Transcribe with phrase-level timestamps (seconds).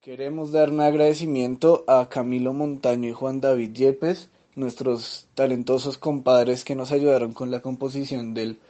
[0.00, 6.76] Queremos dar un agradecimiento a Camilo Montaño y Juan David Yepes, nuestros talentosos compadres que
[6.76, 8.60] nos ayudaron con la composición del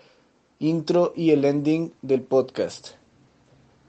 [0.60, 2.92] intro y el ending del podcast.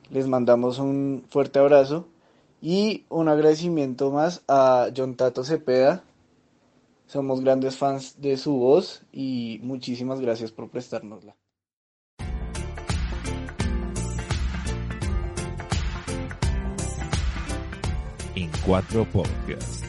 [0.10, 2.06] Les mandamos un fuerte abrazo
[2.62, 6.04] y un agradecimiento más a John Tato Cepeda.
[7.08, 11.34] Somos grandes fans de su voz y muchísimas gracias por prestárnosla.
[18.38, 19.86] En cuatro podcast.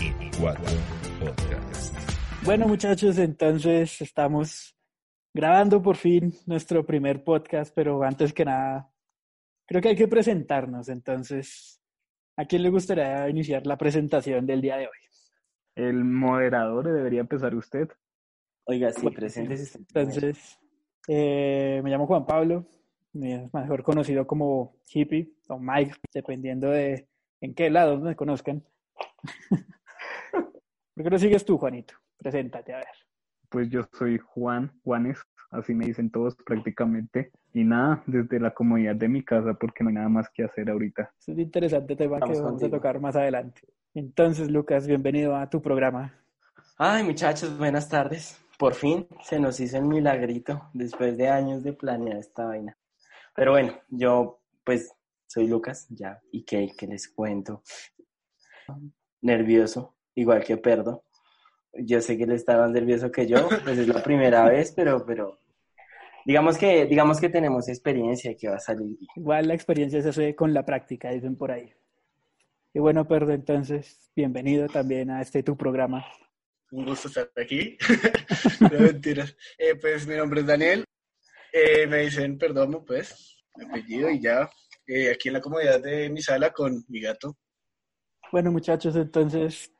[0.00, 0.78] En cuatro
[1.18, 1.96] podcast.
[2.44, 4.76] Bueno, muchachos, entonces estamos
[5.34, 8.88] grabando por fin nuestro primer podcast, pero antes que nada,
[9.66, 10.88] creo que hay que presentarnos.
[10.88, 11.82] Entonces,
[12.36, 14.98] ¿a quién le gustaría iniciar la presentación del día de hoy?
[15.74, 17.88] El moderador debería empezar usted.
[18.66, 19.56] Oiga, sí, presente.
[19.76, 20.56] Entonces,
[21.08, 22.68] eh, me llamo Juan Pablo,
[23.12, 27.08] mejor conocido como Hippie o Mike, dependiendo de
[27.46, 28.62] en qué lado me conozcan.
[30.32, 31.94] ¿Por qué no sigues tú, Juanito?
[32.18, 32.86] Preséntate, a ver.
[33.48, 35.18] Pues yo soy Juan, Juanes,
[35.50, 37.30] así me dicen todos prácticamente.
[37.52, 40.68] Y nada, desde la comodidad de mi casa, porque no hay nada más que hacer
[40.68, 41.12] ahorita.
[41.18, 43.62] Es un interesante tema que vamos a tocar más adelante.
[43.94, 46.12] Entonces, Lucas, bienvenido a tu programa.
[46.76, 48.42] Ay, muchachos, buenas tardes.
[48.58, 52.76] Por fin se nos hizo el milagrito después de años de planear esta vaina.
[53.34, 54.95] Pero bueno, yo pues
[55.26, 57.62] soy Lucas, ya, y qué, les cuento.
[59.20, 61.04] Nervioso, igual que Perdo.
[61.72, 65.04] Yo sé que él está más nervioso que yo, pues es la primera vez, pero,
[65.04, 65.40] pero
[66.24, 70.34] digamos que, digamos que tenemos experiencia que va a salir Igual la experiencia se hace
[70.34, 71.72] con la práctica, dicen por ahí.
[72.72, 76.04] Y bueno, Perdo, entonces, bienvenido también a este tu programa.
[76.70, 77.76] Un gusto estar aquí.
[78.60, 79.36] no mentiras.
[79.56, 80.84] Eh, pues mi nombre es Daniel.
[81.52, 84.50] Eh, me dicen perdón, pues, mi apellido y ya
[84.86, 87.36] eh, aquí en la comodidad de mi sala con mi gato.
[88.32, 89.72] Bueno, muchachos, entonces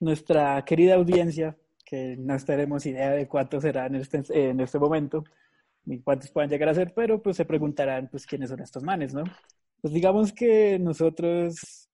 [0.00, 5.24] nuestra querida audiencia, que no tenemos idea de cuántos serán en este, en este momento,
[5.84, 9.12] ni cuántos puedan llegar a ser, pero pues se preguntarán, pues, quiénes son estos manes,
[9.14, 9.24] ¿no?
[9.80, 11.90] Pues digamos que nosotros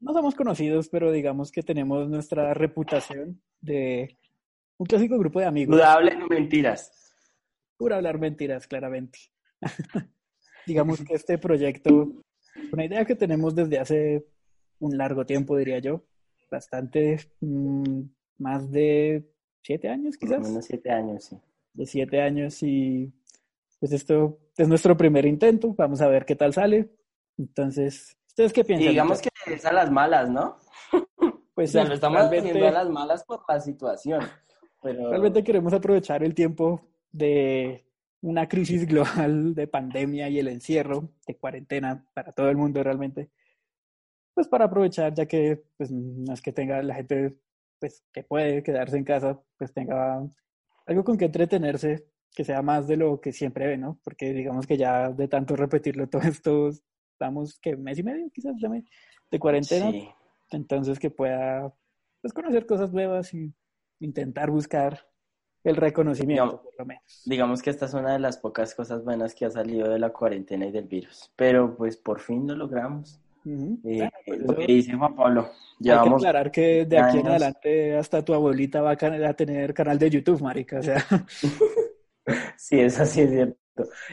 [0.00, 4.18] no somos conocidos, pero digamos que tenemos nuestra reputación de
[4.76, 5.74] un clásico grupo de amigos.
[5.74, 7.14] Pura hablar mentiras.
[7.76, 9.18] Pura hablar mentiras, claramente.
[10.66, 12.12] digamos que este proyecto,
[12.72, 14.26] una idea que tenemos desde hace
[14.78, 16.04] un largo tiempo, diría yo,
[16.50, 18.02] bastante, mm,
[18.38, 19.24] más de
[19.62, 20.38] siete años quizás.
[20.38, 21.36] Por menos siete años, sí.
[21.72, 23.12] De siete años y
[23.80, 26.90] pues esto es nuestro primer intento, vamos a ver qué tal sale.
[27.36, 28.90] Entonces, ¿ustedes qué piensan?
[28.90, 30.56] digamos que es a las malas, ¿no?
[31.54, 34.20] Pues o lo estamos haciendo a las malas por la situación.
[34.82, 35.10] Pero...
[35.10, 36.80] Realmente queremos aprovechar el tiempo
[37.12, 37.84] de
[38.24, 43.30] una crisis global de pandemia y el encierro de cuarentena para todo el mundo realmente,
[44.32, 47.36] pues para aprovechar, ya que pues, no es que tenga la gente
[47.78, 50.26] pues, que puede quedarse en casa, pues tenga
[50.86, 54.00] algo con que entretenerse, que sea más de lo que siempre ve, ¿no?
[54.02, 56.70] Porque digamos que ya de tanto repetirlo todo esto,
[57.12, 58.54] estamos que mes y medio quizás
[59.30, 59.92] de cuarentena,
[60.50, 61.74] entonces que pueda
[62.22, 63.52] pues, conocer cosas nuevas y
[64.00, 65.06] intentar buscar
[65.64, 67.22] el reconocimiento, digamos, por lo menos.
[67.24, 70.10] Digamos que esta es una de las pocas cosas buenas que ha salido de la
[70.10, 73.18] cuarentena y del virus, pero pues por fin lo logramos.
[73.46, 75.50] Eh, pues, lo que dice Juan Pablo.
[75.80, 79.98] Hay que aclarar que de aquí en adelante hasta tu abuelita va a tener canal
[79.98, 81.04] de YouTube, marica, o sea.
[82.56, 83.58] sí, eso sí es cierto.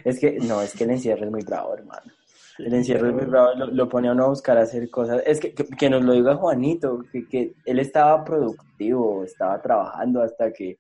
[0.03, 2.12] Es que, no, es que el encierro es muy bravo, hermano.
[2.57, 5.24] El encierro es muy bravo, lo, pone a uno a buscar hacer cosas.
[5.25, 10.51] Es que, que, nos lo diga Juanito, que, que él estaba productivo, estaba trabajando hasta
[10.51, 10.77] que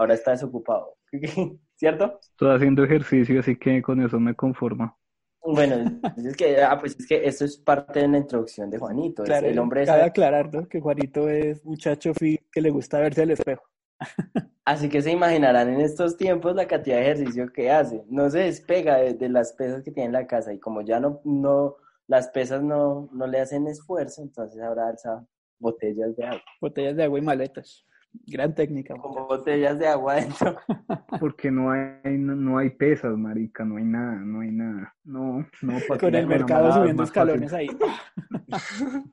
[0.00, 0.96] ahora está desocupado.
[1.76, 2.18] ¿Cierto?
[2.20, 4.98] Estoy haciendo ejercicio, así que con eso me conformo.
[5.42, 9.22] Bueno, es que, ah, pues es que eso es parte de la introducción de Juanito.
[9.22, 10.68] Claro, el hombre cabe aclarar ¿no?
[10.68, 13.62] que Juanito es muchacho fit que le gusta verse al espejo.
[14.64, 18.04] Así que se imaginarán en estos tiempos la cantidad de ejercicio que hace.
[18.08, 21.20] No se despega de, las pesas que tiene en la casa y como ya no,
[21.24, 21.76] no
[22.06, 25.26] las pesas no, no le hacen esfuerzo, entonces ahora alza
[25.58, 26.42] botellas de agua.
[26.60, 27.86] Botellas de agua y maletas.
[28.26, 28.94] Gran técnica.
[28.96, 29.28] con muchachos.
[29.28, 30.56] botellas de agua adentro.
[31.20, 34.94] Porque no hay, no, no hay pesas, marica, no hay nada, no hay nada.
[35.04, 35.78] No, no.
[35.98, 37.10] Con el mercado subiendo fácil.
[37.10, 37.68] escalones ahí.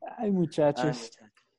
[0.00, 1.10] Ay, Ay, muchachos.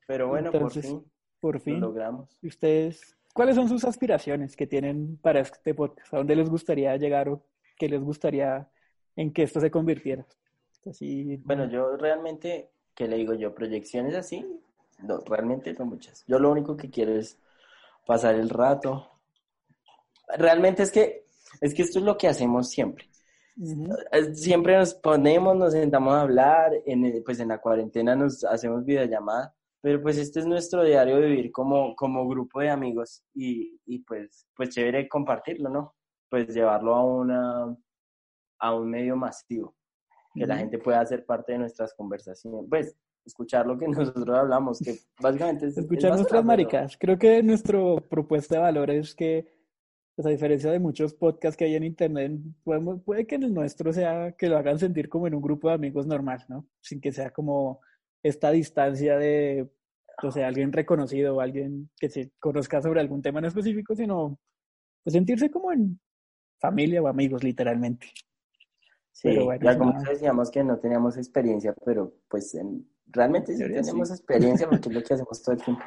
[0.07, 1.79] Pero bueno, Entonces, por fin por lo fin.
[1.79, 2.37] logramos.
[2.41, 6.13] ¿Y ustedes, cuáles son sus aspiraciones que tienen para este podcast?
[6.13, 7.45] ¿A dónde les gustaría llegar o
[7.77, 8.69] qué les gustaría
[9.15, 10.25] en que esto se convirtiera?
[10.85, 13.53] Así, Bueno, yo realmente, ¿qué le digo yo?
[13.53, 14.45] Proyecciones así,
[15.01, 16.23] no, realmente no muchas.
[16.27, 17.37] Yo lo único que quiero es
[18.05, 19.07] pasar el rato.
[20.37, 21.25] Realmente es que,
[21.59, 23.11] es que esto es lo que hacemos siempre.
[24.11, 28.85] Eh, Siempre nos ponemos, nos sentamos a hablar, en pues en la cuarentena nos hacemos
[28.85, 33.79] videollamada, pero pues este es nuestro diario de vivir como, como grupo de amigos y,
[33.85, 35.95] y pues, pues chévere compartirlo, ¿no?
[36.29, 37.77] Pues llevarlo a una,
[38.59, 39.75] a un medio masivo,
[40.33, 42.95] que la gente pueda hacer parte de nuestras conversaciones, pues
[43.25, 45.73] escuchar lo que nosotros hablamos, que básicamente es...
[45.73, 46.97] es escuchar nuestras maricas.
[46.97, 47.79] Creo que nuestra
[48.09, 49.53] propuesta de valor es que,
[50.15, 52.33] pues a diferencia de muchos podcasts que hay en internet,
[52.63, 55.75] podemos, puede que el nuestro sea que lo hagan sentir como en un grupo de
[55.75, 56.67] amigos normal, ¿no?
[56.81, 57.79] Sin que sea como
[58.23, 59.69] esta distancia de,
[60.21, 64.39] o sea, alguien reconocido o alguien que se conozca sobre algún tema en específico, sino
[65.03, 65.99] pues, sentirse como en
[66.59, 68.07] familia o amigos, literalmente.
[69.11, 70.09] Sí, Pero bueno, y algunos nada.
[70.11, 74.13] decíamos que no teníamos experiencia, pero pues en- realmente sí tenemos sí.
[74.15, 75.83] experiencia porque es lo que hacemos todo el tiempo.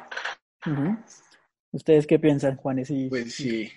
[1.71, 3.69] ¿Ustedes qué piensan, Juanes y, Pues sí.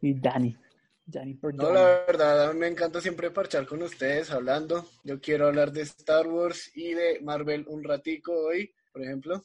[0.00, 0.56] y Dani?
[1.04, 4.86] Dani por No, la verdad, a mí me encanta siempre parchar con ustedes hablando.
[5.04, 9.42] Yo quiero hablar de Star Wars y de Marvel un ratico hoy, por ejemplo.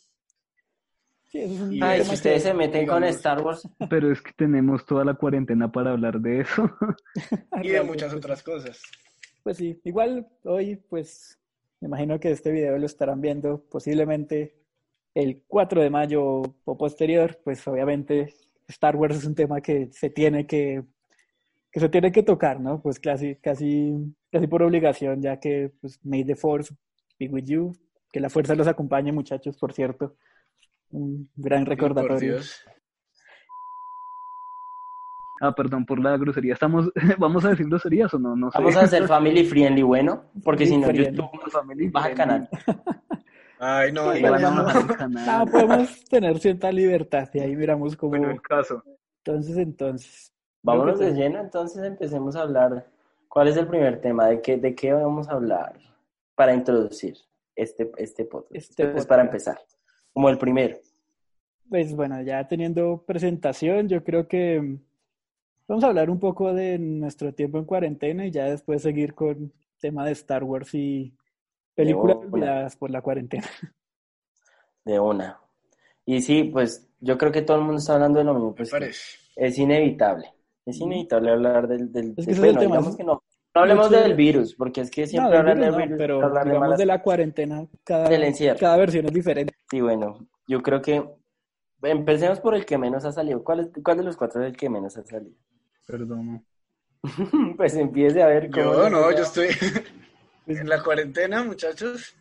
[1.26, 4.12] Sí, eso es un Y Ay, si ustedes que- se meten con Star Wars, Pero
[4.12, 6.70] es que tenemos toda la cuarentena para hablar de eso.
[7.64, 8.82] Y de muchas otras cosas.
[9.44, 11.40] Pues sí, igual hoy, pues
[11.82, 14.56] me imagino que este video lo estarán viendo posiblemente
[15.14, 18.34] el 4 de mayo o posterior, pues obviamente
[18.68, 20.84] Star Wars es un tema que se tiene que,
[21.72, 22.82] que se tiene que tocar, ¿no?
[22.82, 26.74] Pues casi, casi, casi por obligación, ya que pues May the Force
[27.20, 27.76] be with you,
[28.12, 30.16] que la fuerza los acompañe, muchachos, por cierto.
[30.92, 32.34] Un gran Sí, recordatorio.
[32.34, 32.64] Dios.
[35.40, 36.54] Ah, perdón por la grosería.
[36.54, 38.36] Estamos, ¿Vamos a decir groserías o no?
[38.36, 38.58] No sé.
[38.58, 42.48] vamos a hacer family friendly, bueno, porque si no, YouTube Family baja friendly.
[42.48, 42.50] canal.
[43.64, 45.20] Ay, no, Sí, igual Vayan a no.
[45.20, 45.30] el.
[45.30, 48.10] Ah, podemos tener cierta libertad y ahí miramos cómo.
[48.12, 48.84] Bueno, el caso.
[49.24, 50.34] Entonces, entonces.
[50.64, 52.88] Vámonos de lleno, entonces empecemos a hablar.
[53.28, 54.28] ¿Cuál es el primer tema?
[54.28, 55.74] ¿De qué, de qué vamos a hablar
[56.36, 57.16] para introducir
[57.56, 58.56] este, este podcast?
[58.56, 59.60] Este pues para empezar,
[60.14, 60.78] como el primero.
[61.70, 64.78] Pues bueno, ya teniendo presentación, yo creo que
[65.68, 69.52] vamos a hablar un poco de nuestro tiempo en cuarentena y ya después seguir con
[69.80, 71.14] tema de Star Wars y
[71.76, 73.48] películas olvidadas por la cuarentena.
[74.86, 75.40] De una.
[76.06, 78.74] Y sí, pues yo creo que todo el mundo está hablando de lo mismo, pues
[79.36, 80.34] es inevitable.
[80.66, 81.92] Es inevitable hablar del...
[81.92, 83.24] del Es que es el tema, digamos es- que no.
[83.54, 85.78] No hablemos mucho- del virus, porque es que No, siempre del hablar virus del no,
[85.86, 88.10] virus pero hablar de digamos malas de la cuarentena, cada,
[88.58, 89.54] cada versión es diferente.
[89.70, 91.04] Sí, bueno, yo creo que
[91.84, 93.44] empecemos por el que menos ha salido.
[93.44, 95.36] ¿Cuál, es, cuál de los cuatro es el que menos ha salido?
[95.86, 96.46] Perdón.
[97.58, 98.74] pues empiece a ver cómo...
[98.74, 99.48] Yo no, yo estoy
[100.48, 102.16] en la cuarentena, muchachos.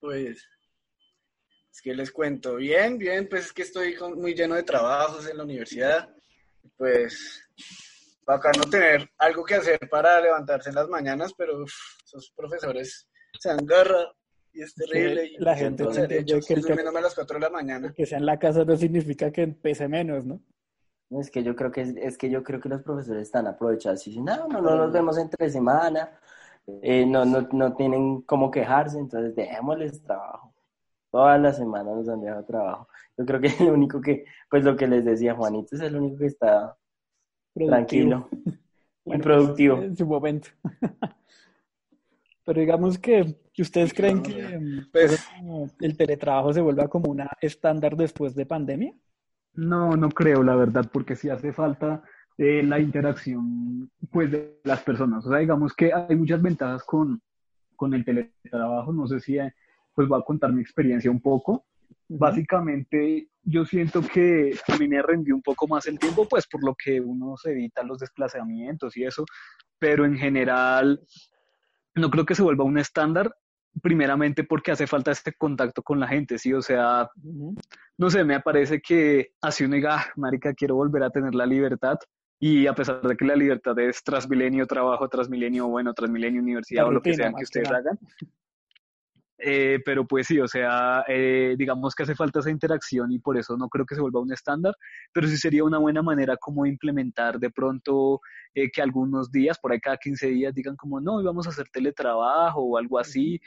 [0.00, 0.44] Pues
[1.72, 2.56] es que les cuento.
[2.56, 6.14] Bien, bien, pues es que estoy con- muy lleno de trabajos en la universidad.
[6.76, 7.42] Pues
[8.26, 11.72] bacano tener algo que hacer para levantarse en las mañanas, pero uf,
[12.04, 14.12] esos profesores se agarra
[14.52, 15.26] y es terrible.
[15.26, 17.92] y la gente no que el estoy durmiéndome a las 4 de la mañana.
[17.94, 20.40] Que sea en la casa no significa que pese menos, ¿no?
[21.10, 24.06] Es que yo creo que es, es que yo creo que los profesores están aprovechados
[24.06, 26.10] y dicen, no, no, no nos vemos entre semana,
[26.82, 30.52] eh, no, no, no tienen cómo quejarse, entonces dejémosles trabajo.
[31.10, 32.88] Toda la semana nos han dejado trabajo.
[33.16, 35.94] Yo creo que es lo único que, pues lo que les decía Juanito, es el
[35.96, 36.76] único que está
[37.54, 37.68] Productivo.
[37.70, 38.28] tranquilo
[39.04, 39.76] y Bueno, productivo.
[39.78, 40.48] En su momento.
[42.44, 44.58] Pero digamos que que ustedes creen que
[44.92, 45.24] Pues-
[45.80, 48.92] el teletrabajo se vuelva como una estándar después de pandemia.
[49.54, 52.02] No, no creo, la verdad, porque sí hace falta
[52.36, 55.24] eh, la interacción pues, de las personas.
[55.26, 57.22] O sea, digamos que hay muchas ventajas con,
[57.76, 58.92] con el teletrabajo.
[58.92, 59.54] No sé si eh,
[59.94, 61.66] pues voy a contar mi experiencia un poco.
[62.08, 66.64] Básicamente, yo siento que a mí me rendió un poco más el tiempo, pues por
[66.64, 69.24] lo que uno se evita los desplazamientos y eso,
[69.78, 71.00] pero en general
[71.94, 73.34] no creo que se vuelva un estándar,
[73.82, 76.52] primeramente porque hace falta este contacto con la gente, ¿sí?
[76.52, 77.08] O sea,
[77.98, 81.46] no sé, me parece que así uno diga, "Ah, marica, quiero volver a tener la
[81.46, 81.98] libertad.
[82.40, 86.88] Y a pesar de que la libertad es transmilenio trabajo, transmilenio, bueno, transmilenio universidad La
[86.88, 87.98] o lo que rutina, sea más que ustedes hagan,
[89.46, 93.36] Eh, pero pues sí, o sea, eh, digamos que hace falta esa interacción y por
[93.36, 94.74] eso no creo que se vuelva un estándar,
[95.12, 98.22] pero sí sería una buena manera como implementar de pronto
[98.54, 101.68] eh, que algunos días, por ahí cada 15 días, digan como, no, íbamos a hacer
[101.68, 103.38] teletrabajo o algo así,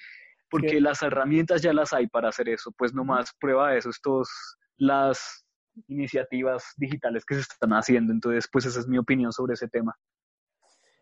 [0.51, 3.89] porque Que- las herramientas ya las hay para hacer eso, pues nomás prueba de eso,
[3.89, 4.29] estos,
[4.77, 5.47] las
[5.87, 9.95] iniciativas digitales que se están haciendo, entonces pues esa es mi opinión sobre ese tema.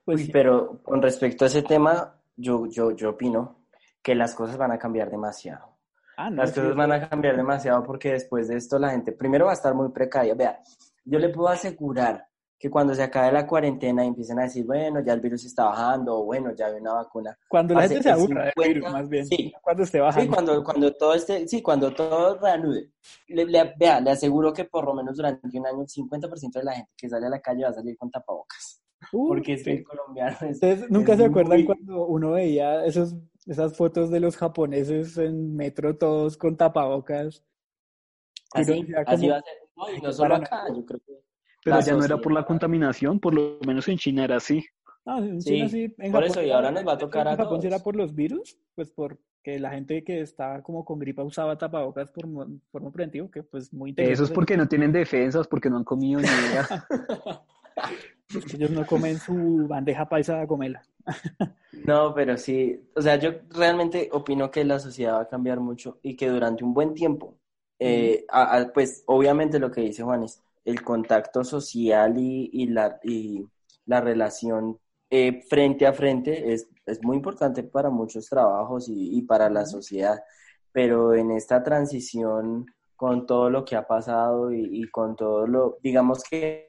[0.05, 0.31] Pues Uy, sí.
[0.31, 3.64] pero con respecto a ese tema, yo, yo, yo opino
[4.05, 5.65] que las cosas van a cambiar demasiado.
[6.15, 9.11] Ah, no, Las sí, cosas van a cambiar demasiado porque después de esto la gente
[9.11, 10.35] primero va a estar muy precaria.
[10.35, 10.61] Vea,
[11.03, 12.27] yo le puedo asegurar
[12.59, 15.65] que cuando se acabe la cuarentena y empiecen a decir, bueno, ya el virus está
[15.65, 17.35] bajando, o bueno, ya hay una vacuna.
[17.49, 19.25] Cuando la gente se aburra del 50, virus, más bien.
[19.25, 19.51] sí.
[19.59, 20.21] Cuando esté bajando.
[20.23, 22.91] Sí, cuando, cuando todo este, sí, cuando todo reanude.
[23.27, 26.63] Le, le- vea, le aseguro que por lo menos durante un año el 50% de
[26.63, 28.83] la gente que sale a la calle va a salir con tapabocas.
[29.11, 30.51] Uh, Porque es que el colombiano es...
[30.55, 35.17] ¿Ustedes nunca es se acuerdan muy- cuando uno veía esos, esas fotos de los japoneses
[35.17, 37.43] en metro todos con tapabocas?
[38.53, 39.43] Uno Así, va a ser.
[39.75, 41.13] No, y no solo acá, yo creo que...
[41.63, 44.63] Pero ya no era por la contaminación, por lo menos en China era así.
[45.05, 47.27] "Ah, en Sí, China sí, en por Japón eso, y ahora nos va a tocar
[47.27, 50.99] a En Japón era por los virus, pues porque la gente que estaba como con
[50.99, 52.25] gripa usaba tapabocas por
[52.71, 56.21] forma preventiva, que pues muy Eso es porque no tienen defensas, porque no han comido
[56.21, 56.27] ni
[58.51, 60.85] ellos no comen su bandeja paisa de gomela.
[61.71, 65.99] No, pero sí, o sea, yo realmente opino que la sociedad va a cambiar mucho
[66.01, 67.37] y que durante un buen tiempo,
[67.79, 72.99] eh, a- a- pues obviamente lo que dice Juanes, el contacto social y, y la,
[73.03, 73.45] y
[73.85, 74.79] la relación
[75.09, 79.65] eh, frente a frente es, es muy importante para muchos trabajos y, y para la
[79.65, 80.23] sociedad,
[80.71, 82.65] pero en esta transición
[82.95, 86.67] con todo lo que ha pasado y, y con todo lo, digamos que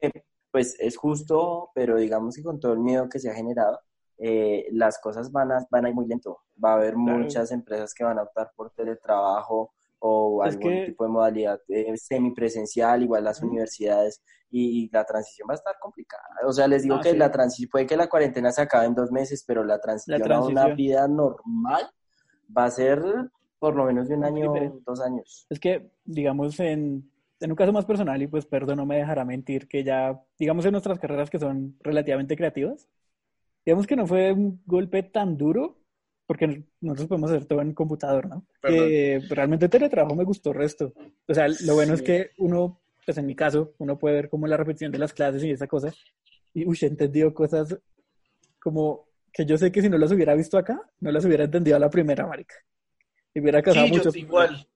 [0.51, 3.79] pues es justo, pero digamos que con todo el miedo que se ha generado,
[4.19, 6.39] eh, las cosas van a, van a ir muy lento.
[6.63, 7.19] Va a haber Claro.
[7.19, 11.59] muchas empresas que van a optar por teletrabajo o Es algún que- tipo de modalidad
[11.67, 16.23] eh, semipresencial, igual las universidades, y, y la transición va a estar complicada.
[16.45, 17.17] O sea, les digo Ah, que sí.
[17.17, 20.41] la transición, puede que la cuarentena se acabe en dos meses, pero la transición, a
[20.41, 21.89] una vida normal
[22.55, 23.03] va a ser
[23.59, 24.53] por lo menos de un año,
[24.85, 25.45] dos años.
[25.49, 29.25] Es que, digamos, en, en un caso más personal, y pues perdón, no me dejará
[29.25, 32.87] mentir, que ya, digamos, en nuestras carreras que son relativamente creativas,
[33.65, 35.77] digamos que no fue un golpe tan duro,
[36.25, 38.45] porque nosotros podemos hacer todo en computador, ¿no?
[38.61, 40.93] Que realmente teletrabajo me gustó el resto.
[41.27, 42.05] O sea, lo bueno es Sí.
[42.05, 45.43] que uno, pues en mi caso, uno puede ver como la repetición de las clases
[45.43, 45.93] y esa cosa,
[46.53, 47.77] y uy, he entendido cosas
[48.59, 51.77] como que yo sé que si no las hubiera visto acá, no las hubiera entendido
[51.77, 52.55] a la primera, marica.
[53.33, 54.67] Y hubiera causado Sí, yo muchos estoy igual.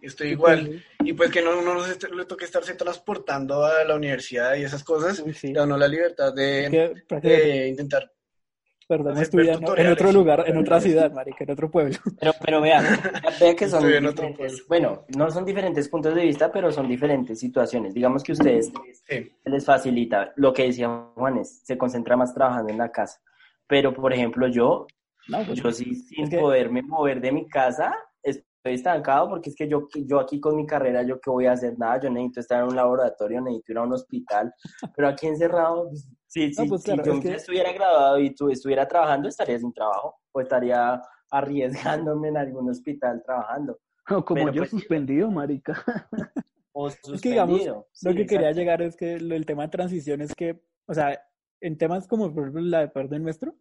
[0.00, 0.82] Estoy igual.
[1.20, 4.82] Pues que no, uno no se- le toque estarse transportando a la universidad y esas
[4.82, 5.48] cosas, Uy, sí.
[5.48, 8.10] le da a uno la libertad de, Que prácticamente, de intentar.
[8.88, 11.98] perdón, hacer estudiando en otro lugar, en otra ciudad, marica, en otro pueblo.
[12.18, 12.86] Pero, pero vean,
[13.38, 16.72] vean que son Estoy en otro diferentes, bueno, no son diferentes puntos de vista, pero
[16.72, 17.92] son diferentes situaciones.
[17.92, 18.72] Digamos que ustedes
[19.06, 19.30] Sí.
[19.44, 23.20] les facilita lo que decía Juanes, se concentra más trabajando en la casa.
[23.66, 24.86] Pero, por ejemplo, yo,
[25.28, 27.94] No, pues, yo sí, sin es que- poderme mover de mi casa,
[28.64, 31.78] estancado porque es que yo, yo aquí con mi carrera, yo qué voy a hacer
[31.78, 34.52] nada, yo necesito estar en un laboratorio, necesito ir a un hospital,
[34.96, 38.34] pero aquí encerrado, pues, sí, sí, pues, si claro, yo es que- estuviera graduado y
[38.34, 41.00] tú estuviera trabajando, estaría sin trabajo, o estaría
[41.30, 43.78] arriesgándome en algún hospital trabajando.
[44.12, 44.78] O como Pero, yo pues, sí.
[44.78, 45.84] suspendido, marica.
[46.72, 47.88] O Es que, digamos, suspendido.
[48.02, 51.20] lo Sí, que quería llegar es que el tema de transición es que, o sea,
[51.60, 53.54] en temas como por ejemplo la de perdón nuestro,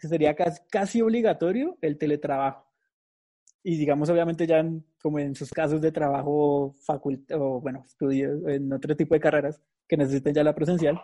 [0.00, 2.69] que sería casi, casi obligatorio el teletrabajo.
[3.62, 8.42] Y digamos, obviamente ya en- como en sus casos de trabajo facultad o bueno, estudios
[8.48, 10.98] en otro tipo de carreras que necesiten ya la presencial,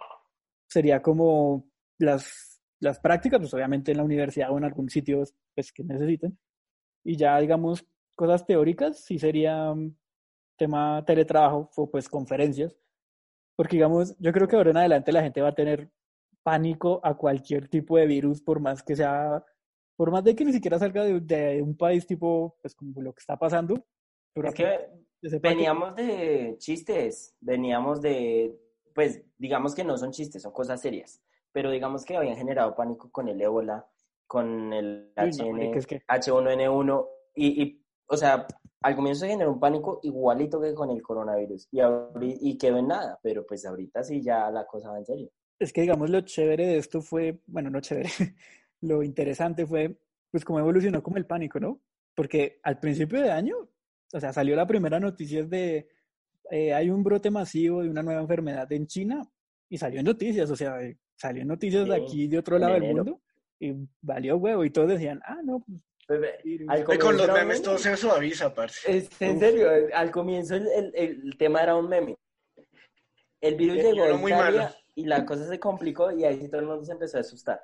[0.69, 1.67] sería como
[1.99, 6.39] las, las prácticas, pues obviamente en la universidad o en algún sitio pues, que necesiten.
[7.05, 7.87] Y ya, digamos,
[8.17, 9.95] cosas teóricas, sí sería mm,
[10.59, 12.77] tema teletrabajo o pues conferencias.
[13.57, 15.91] Porque, digamos, yo creo que ahora en adelante la gente va a tener
[16.43, 19.45] pánico a cualquier tipo de virus, por más que sea,
[19.97, 23.13] por más de que ni siquiera salga de, de un país tipo, pues como lo
[23.13, 23.85] que está pasando.
[24.35, 24.89] Pero Es que
[25.23, 28.55] ese pánico- veníamos de chistes, veníamos de,
[28.95, 31.21] pues digamos que no son chistes, son cosas serias,
[31.53, 33.87] pero digamos que habían generado pánico con el ébola,
[34.27, 38.47] con el Uy, no, HN, es que- H1N1 y, y, o sea,
[38.83, 41.81] al comienzo se generó un pánico igualito que con el coronavirus y,
[42.51, 45.31] y quedó en nada, pero pues ahorita sí ya la cosa va en serio.
[45.59, 48.11] Es que, digamos, lo chévere de esto fue, bueno, no chévere,
[48.81, 49.97] lo interesante fue,
[50.31, 51.81] pues, cómo evolucionó como el pánico, ¿no?
[52.15, 53.57] Porque al principio de año,
[54.13, 55.89] o sea, salió la primera noticia de,
[56.51, 59.23] eh, hay un brote masivo de una nueva enfermedad en China,
[59.69, 62.75] y salió en noticias, o sea, eh, salió en noticias de aquí, de otro lado
[62.75, 63.05] del enero.
[63.05, 63.21] mundo,
[63.59, 66.35] y valió huevo, y todos decían, ah, no, pues, Bebé,
[66.69, 67.61] al Ay, con los memes meme.
[67.61, 68.97] todo se suaviza, parce.
[68.99, 72.17] Es, en serio, al comienzo el, el- el tema era un meme.
[73.41, 74.75] El virus llegó a Italia malo.
[74.95, 77.61] y la cosa se complicó y ahí sí todo el mundo se empezó a asustar.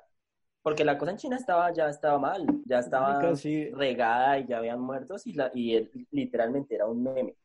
[0.63, 3.69] Porque la cosa en China estaba, ya estaba mal, ya estaba sí.
[3.71, 7.35] regada y ya habían muertos y, la, y él literalmente era un meme.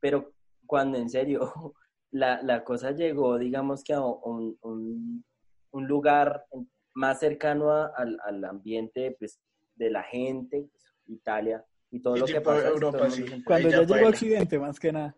[0.00, 0.32] Pero
[0.66, 1.52] cuando en serio
[2.10, 5.24] la, la cosa llegó, digamos que a un, un,
[5.70, 6.46] un lugar
[6.94, 9.38] más cercano a- al, al ambiente pues,
[9.74, 12.68] de la gente, pues, Italia y todo Y lo que pasa.
[12.68, 13.22] Europa, sí.
[13.22, 13.42] enteró.
[13.44, 14.08] Cuando ya, llegó a.
[14.08, 15.14] Occidente, más que nada.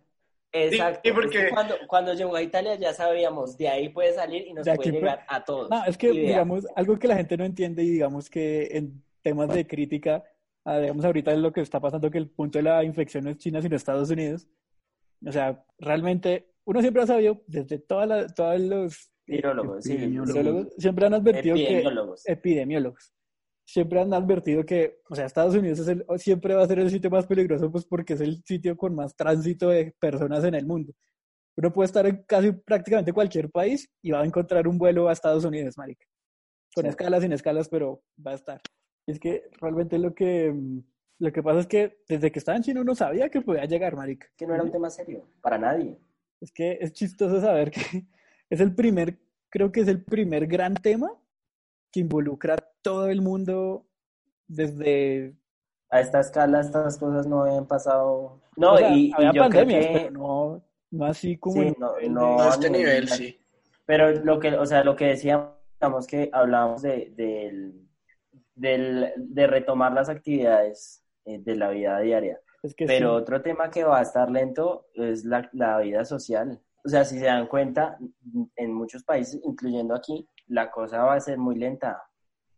[0.54, 1.00] Exacto.
[1.02, 4.46] Sí, es porque- que cuando, cuando llegó a Italia ya sabíamos, de ahí puede salir
[4.46, 5.68] y nos De aquí puede puede- llegar a todos.
[5.68, 9.02] No, es que, vea, digamos, algo que la gente no entiende y digamos que en
[9.22, 10.22] temas de crítica,
[10.64, 13.30] ah, digamos ahorita es lo que está pasando que el punto de la infección no
[13.30, 14.46] es China sino Estados Unidos.
[15.26, 20.34] O sea, realmente uno siempre ha sabido, desde toda la- todos los virólogos, sí, epidemiólogos.
[20.34, 21.84] virólogos, siempre han advertido que
[22.26, 23.12] epidemiólogos.
[23.66, 26.90] Siempre han advertido que, o sea, Estados Unidos es el- siempre va a ser el
[26.90, 30.66] sitio más peligroso, pues porque es el sitio con más tránsito de personas en el
[30.66, 30.92] mundo.
[31.56, 35.12] Uno puede estar en casi prácticamente cualquier país y va a encontrar un vuelo a
[35.12, 36.04] Estados Unidos, marica.
[36.74, 36.90] Con Sí.
[36.90, 38.60] escalas, sin escalas, pero va a estar.
[39.06, 40.80] Y es que realmente lo que, mm,
[41.20, 43.94] lo que pasa es que desde que estaba en China uno sabía que podía llegar,
[43.96, 44.26] marica.
[44.36, 45.96] que no era un tema serio, para nadie.
[46.40, 47.80] Es que es chistoso saber que
[48.50, 49.16] es el primer,
[49.48, 51.12] creo que es el primer gran tema
[51.94, 53.86] que involucra a todo el mundo
[54.48, 55.36] desde...
[55.90, 58.40] A esta escala estas cosas no habían pasado.
[58.56, 59.90] No, o sea, y, yo creo que...
[59.92, 61.54] pero no, no así como...
[61.62, 63.38] Sí, en- no, en- no A este nivel, sí.
[63.86, 65.52] Pero lo que, o sea, lo que decíamos
[66.08, 67.88] que hablábamos de, del,
[68.56, 72.40] del- de retomar las actividades eh, de la vida diaria.
[72.64, 76.04] es que Pero sí, otro tema que va a estar lento es la, la vida
[76.04, 76.60] social.
[76.84, 77.98] O sea, si se dan cuenta,
[78.56, 82.02] en muchos países, incluyendo aquí, la cosa va a ser muy lenta.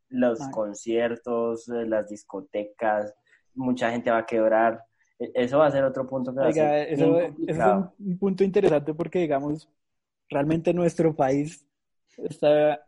[0.09, 3.12] Los conciertos, eh, las discotecas,
[3.55, 4.85] mucha gente va a quebrar.
[5.19, 8.19] E- Eso va a ser otro punto que va a ser eso, es un, un
[8.19, 9.69] punto interesante porque, digamos,
[10.28, 11.66] realmente nuestro país
[12.19, 12.83] está...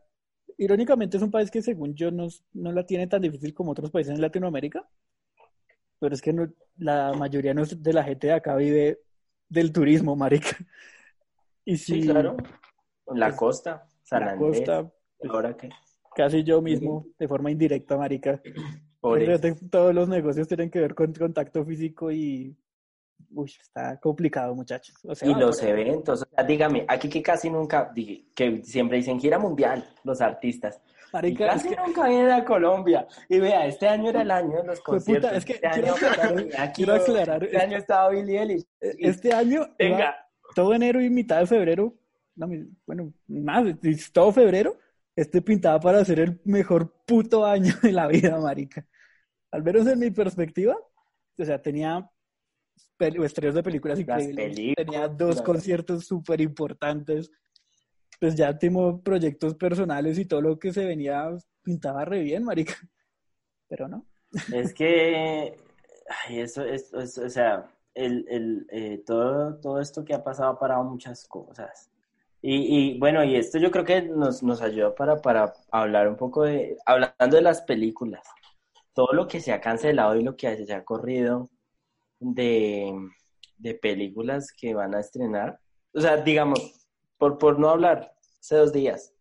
[0.57, 3.90] Irónicamente es un país que según yo no, no la tiene tan difícil como otros
[3.90, 4.88] países en Latinoamérica,
[6.00, 9.01] pero es que no- la mayoría de la gente de acá vive
[9.49, 10.57] del turismo, marica.
[11.64, 12.37] Y Sí, claro.
[13.07, 15.68] La pues, costa, San la Andrés, costa, pues, ahora que
[16.16, 18.40] casi yo mismo, de forma indirecta, marica,
[19.01, 19.21] por
[19.71, 22.57] todos los negocios tienen que ver con contacto físico y...
[23.35, 24.97] Uy, está complicado, muchachos.
[25.05, 27.92] O sea, Y los eventos, o sea, dígame, aquí que casi nunca,
[28.35, 30.81] que siempre dicen gira mundial, los artistas.
[30.87, 33.07] Y Marica, es casi que nunca vienen a Colombia.
[33.29, 35.31] Y vea, este año era el año de los conciertos.
[35.31, 38.64] puta, es que este quiero año, aclarar- aquí, quiero aclarar, este año estaba Billie Eilish.
[38.81, 40.16] Y- este año, venga,
[40.55, 41.94] todo enero y mitad de febrero,
[42.38, 42.48] no,
[42.87, 43.64] bueno, más,
[44.12, 44.79] todo febrero,
[45.16, 48.87] este pintaba para ser el mejor puto año de la vida, marica.
[49.51, 50.77] Al menos en mi perspectiva,
[51.38, 52.09] o sea, tenía
[53.24, 54.87] estrenos de películas Las increíbles, películas.
[54.87, 57.31] tenía dos conciertos súper importantes,
[58.20, 61.29] pues ya tengo proyectos personales y todo lo que se venía
[61.62, 62.74] pintaba re bien, marica.
[63.68, 64.07] Pero no.
[64.53, 65.57] es que,
[66.27, 70.51] ay, eso es, es- o sea, el, el, eh, todo, todo esto que ha pasado
[70.51, 71.90] ha parado muchas cosas.
[72.40, 76.16] Y, y, bueno, y esto yo creo que nos, nos ayuda para, para hablar un
[76.16, 78.22] poco de, hablando de las películas,
[78.92, 81.51] todo lo que se ha cancelado y lo que se ha corrido
[82.20, 82.94] de,
[83.57, 85.61] de películas que van a estrenar.
[85.92, 89.12] O sea, digamos, por, por no hablar, hace dos días,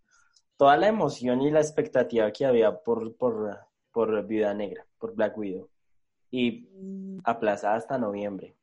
[0.58, 3.60] toda la emoción y la expectativa que había por, por,
[3.92, 5.70] por Viuda Negra, por Black Widow,
[6.30, 6.68] y
[7.24, 8.57] aplazada hasta noviembre.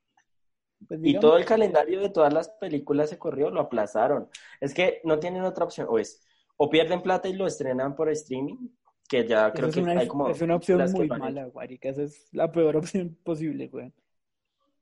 [0.87, 4.28] Pues Y todo el calendario de todas las películas se corrió, lo aplazaron.
[4.60, 8.10] Es que no tienen otra opción, o es, o pierden plata y lo estrenan por
[8.10, 8.68] streaming,
[9.08, 11.88] que ya creo es que una, hay como es una opción muy mala, marica.
[11.88, 13.92] Esa es la peor opción posible, güey.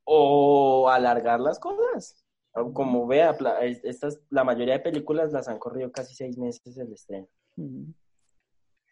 [0.05, 2.24] O alargar las cosas.
[2.52, 3.35] Como vea,
[3.83, 7.26] estas, la mayoría de películas las han corrido casi seis meses el estreno.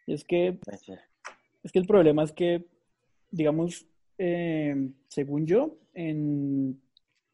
[0.06, 0.58] Es que,
[1.62, 2.64] es que el problema es que,
[3.30, 3.86] digamos,
[4.16, 6.80] eh, según yo, en,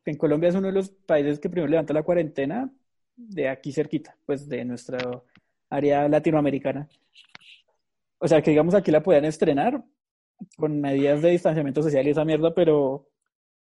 [0.06, 2.70] en Colombia es uno de los países que primero levanta la cuarentena
[3.16, 4.98] de aquí cerquita, pues de nuestra
[5.70, 6.88] área latinoamericana.
[8.18, 9.84] O sea, que digamos aquí la podían estrenar
[10.56, 13.08] con medidas de distanciamiento social y esa mierda, pero,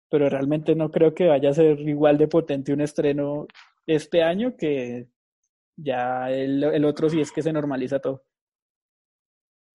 [0.09, 3.47] pero realmente no creo que vaya a ser igual de potente un estreno
[3.87, 5.07] este año que
[5.75, 8.23] ya el, otro si es que se normaliza todo.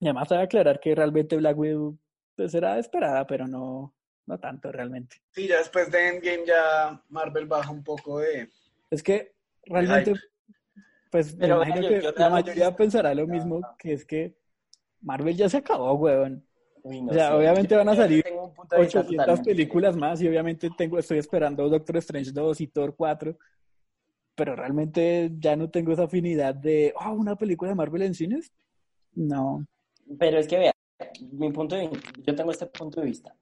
[0.01, 1.99] Y además que aclarar que realmente Black Widow
[2.37, 3.96] pues, era esperada, pero no,
[4.27, 5.17] no tanto realmente.
[5.31, 8.49] Sí, ya después de Endgame ya Marvel baja un poco de...
[8.91, 9.35] Es que
[9.65, 10.15] realmente,
[11.11, 14.37] pues me Pero, imagino que yo la realmente- mayoría pensará lo mismo, que es que
[15.01, 16.45] Marvel ya se acabó, weón.
[16.83, 17.35] Uy, no O sea, sé.
[17.35, 20.29] obviamente Yo- van a salir tengo un punto de vista 800 totalmente películas más y
[20.29, 23.37] obviamente tengo, estoy esperando Doctor Strange 2 y Thor 4,
[24.35, 28.53] pero realmente ya no tengo esa afinidad de, oh, una película de Marvel en cines.
[29.15, 29.65] No.
[30.19, 30.73] Pero es que vea,
[31.33, 31.91] mi punto de
[32.23, 33.35] yo tengo este punto de vista.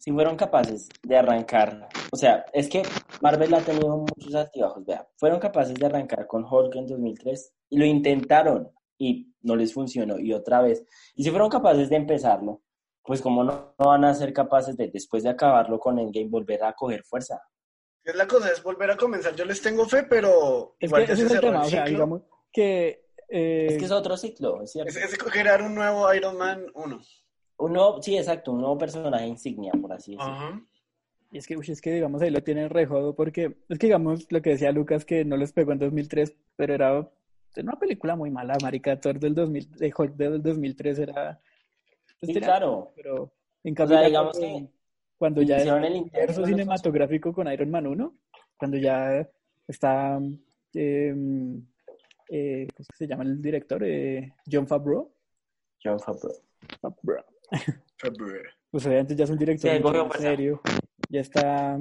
[0.00, 2.82] Si fueron capaces de arrancar, o sea, es que
[3.20, 7.78] Marvel ha tenido muchos altibajos, vea, fueron capaces de arrancar con Hulk en 2003 y
[7.78, 10.84] lo intentaron y no les funcionó y otra vez.
[11.14, 12.62] Y si fueron capaces de empezarlo,
[13.04, 16.64] pues como no, no van a ser capaces de después de acabarlo con Endgame volver
[16.64, 17.42] a coger fuerza.
[18.02, 19.34] Es la cosa, es volver a comenzar.
[19.36, 22.22] Yo les tengo fe, pero Es igual que ese se es el o sea, digamos
[22.50, 23.04] que...
[23.28, 24.90] eh, Es que es otro ciclo, es cierto.
[24.90, 27.00] Es, es crear un nuevo Iron Man 1.
[27.60, 30.32] Un nuevo, sí, exacto, un nuevo personaje insignia, por así decirlo.
[30.32, 30.62] Ajá.
[31.32, 33.86] Y es que, uy, es que digamos ahí lo tienen re jodo porque es que
[33.86, 36.88] digamos lo que decía Lucas que no les pegó en 2003, pero era,
[37.54, 41.40] era una película muy mala, marica, Thor del 2000, de Hulk del 2003 era...
[41.40, 42.92] pues, Sí, tenía- claro.
[42.96, 44.72] Pero en O cambio sea, ya digamos cuando, que
[45.18, 48.14] cuando ya hicieron el universo cinematográfico con Iron Man 1,
[48.56, 49.28] cuando ya
[49.68, 50.18] está,
[50.74, 51.14] eh,
[52.28, 53.82] eh, ¿cómo es que se llama el director?
[53.84, 55.12] Eh, John Favreau.
[55.82, 56.34] John Favreau.
[56.80, 57.24] Favreau.
[58.70, 60.60] Pues obviamente ya es un director Sí, serio.
[61.08, 61.78] Ya está,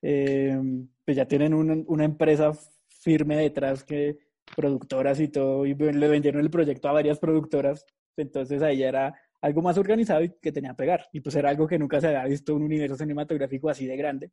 [0.00, 0.58] eh,
[1.04, 2.52] pues ya tienen una, una empresa
[2.88, 4.18] firme detrás que
[4.54, 7.84] productoras y todo, y le vendieron el proyecto a varias productoras.
[8.16, 11.06] Entonces ahí ya era algo más organizado y que tenía que pegar.
[11.12, 14.30] Y pues era algo que nunca se había visto un universo cinematográfico así de grande.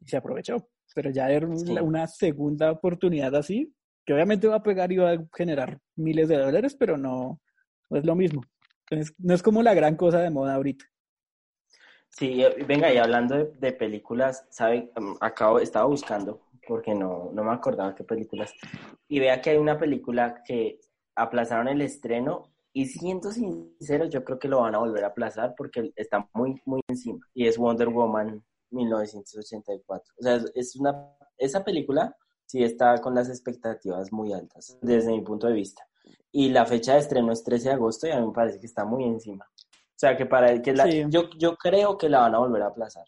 [0.00, 0.68] Y se aprovechó.
[0.94, 5.26] Pero ya era una segunda oportunidad así, que obviamente va a pegar y va a
[5.34, 7.40] generar miles de dólares, pero no,
[7.90, 8.42] no es lo mismo.
[9.18, 10.84] No es como la gran cosa de moda ahorita.
[12.16, 14.92] Sí, eh, venga, y hablando de, películas, ¿sabe?
[14.96, 18.52] Mm, Acabo, estaba buscando, porque no, no me acordaba qué películas,
[19.08, 20.80] y vea que hay una película que
[21.16, 25.54] aplazaron el estreno, y siendo sincero, yo creo que lo van a volver a aplazar
[25.56, 30.14] porque está muy, muy encima, y es Wonder Woman 1984.
[30.18, 32.16] O sea, es una, esa película
[32.46, 35.84] sí está con las expectativas muy altas, desde mi punto de vista.
[36.32, 38.66] Y la fecha de estreno es 13 de agosto y a mí me parece que
[38.66, 39.46] está muy encima.
[39.46, 41.04] O sea, que para que la, Sí.
[41.08, 43.04] yo, yo creo que la van a volver a aplazar.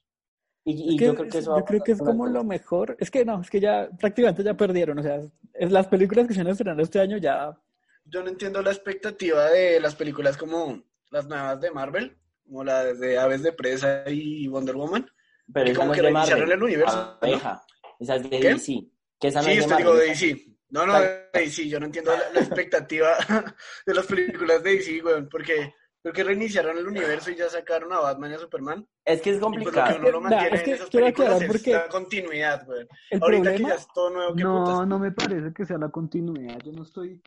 [0.64, 2.44] Y, y Es que yo creo que eso va yo creo que es como lo
[2.44, 2.96] mejor.
[2.98, 4.98] Es que no, es que ya prácticamente ya perdieron.
[4.98, 5.20] O sea,
[5.54, 7.56] es, las películas que se han estrenado este año ya.
[8.04, 12.84] Yo no entiendo la expectativa de las películas como las nuevas de Marvel, como la
[12.84, 15.08] de Aves de Presa y Wonder Woman.
[15.52, 16.56] Pero que como no que reiniciaron Marvel.
[16.56, 17.62] el universo, Abeja.
[18.00, 18.48] Esa es de ¿Qué?
[18.54, 18.88] DC.
[19.20, 20.06] Que esa no Sí, es de esto digo Marvel.
[20.08, 20.45] de DC.
[20.70, 21.68] No, no, de DC.
[21.68, 23.12] Yo no entiendo la, la expectativa
[23.86, 27.92] de las películas de DC, weón, porque creo que reiniciaron el universo y ya sacaron
[27.92, 28.86] a Batman y a Superman.
[29.04, 29.92] Es que es Y pues lo complicado.
[29.94, 32.88] que uno lo Nah, mantiene es que en esas películas es porque- la continuidad, weón.
[33.10, 34.86] El Ahorita que problema ya es todo nuevo, ¿qué No, putas?
[34.88, 36.58] no me parece que sea la continuidad.
[36.64, 37.22] Yo no estoy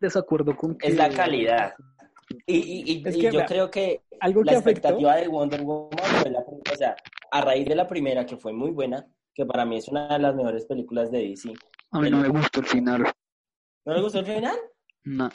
[0.00, 0.88] desacuerdo con que...
[0.88, 1.74] Es la calidad.
[2.46, 4.70] Y, y, y- Es y que, yo vea, creo que algo la que afectó.
[4.88, 5.90] expectativa de Wonder Woman
[6.22, 6.96] fue la primera, o sea,
[7.30, 9.04] a raíz de la primera, que fue muy buena,
[9.34, 11.52] que para mí es una de las mejores películas de DC.
[11.94, 13.04] A mí no me gustó el final.
[13.84, 14.56] ¿No le gustó el final?
[15.04, 15.30] No.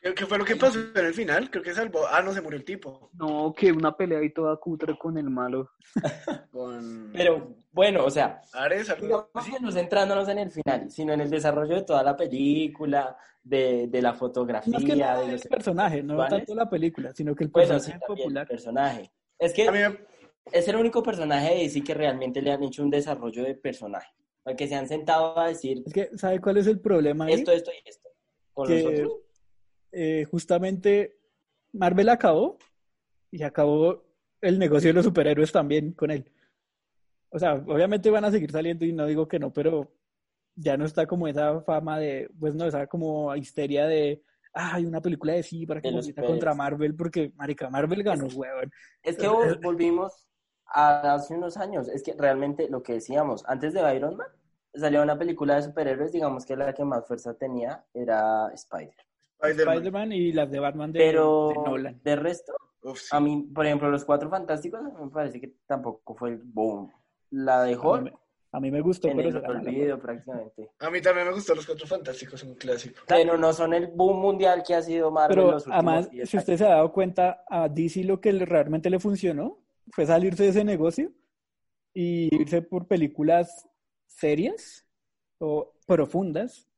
[0.00, 1.50] ¿Qué, fue lo que pasó en el final?
[1.50, 2.06] Creo que salvó.
[2.08, 3.10] Ah, no, se murió el tipo.
[3.14, 5.70] No, que una pelea ahí toda cutre con el malo.
[6.52, 11.20] Con Pero bueno, o sea, Ares, digamos que no centrándonos en el final, sino en
[11.22, 16.02] el desarrollo de toda la película, de, de la fotografía, que nada de los personaje,
[16.02, 17.92] no tanto la película, sino que el Bueno, sí,
[18.46, 19.10] personaje el.
[19.38, 19.98] Es que me-
[20.52, 24.14] es el único personaje de DC que realmente le han hecho un desarrollo de personaje.
[24.46, 27.34] Al que se han sentado a decir Es que, ¿sabe cuál es el problema ahí?
[27.34, 28.08] esto, esto y esto.
[28.54, 29.18] Con que nosotros.
[29.92, 31.18] eh, justamente
[31.72, 32.56] Marvel acabó
[33.30, 34.04] y acabó
[34.40, 36.30] el negocio de los superhéroes también con él.
[37.30, 39.92] O sea, obviamente van a seguir saliendo y no digo que no, pero
[40.54, 44.22] ya no está como esa fama de, pues no, esa como histeria de,
[44.54, 46.54] ah, hay una película de sí para que compita contra.
[46.54, 48.70] Marvel, porque, marica, Marvel ganó, huevón.
[49.02, 50.26] Es que vol- volvimos
[50.68, 51.88] hace unos años.
[51.88, 54.28] Es que realmente lo que decíamos, antes de Iron Man,
[54.74, 58.94] salió una película de superhéroes, digamos que la que más fuerza tenía era Spider.
[59.40, 59.74] Spider-Man.
[59.76, 62.00] Spider-Man y las de Batman de, Pero de Nolan.
[62.02, 62.52] de resto,
[62.82, 63.08] Uf, sí.
[63.10, 66.38] a mí, por ejemplo, los Cuatro Fantásticos, a mí me parece que tampoco fue el
[66.42, 66.90] boom.
[67.30, 68.12] La de A mí, Hulk, me-
[68.52, 70.70] a mí me gustó, en pero el olvido prácticamente.
[70.78, 73.02] A mí también me gustó Los Cuatro Fantásticos, un clásico.
[73.06, 76.30] Pero no son el boom mundial que ha sido Marvel Pero los últimos además, 10
[76.30, 76.58] si usted años.
[76.60, 79.58] se ha dado cuenta, a DC lo que le- realmente le funcionó
[79.92, 81.12] fue salirse de ese negocio
[81.94, 83.68] y irse por películas
[84.06, 84.86] serias
[85.38, 86.68] o profundas,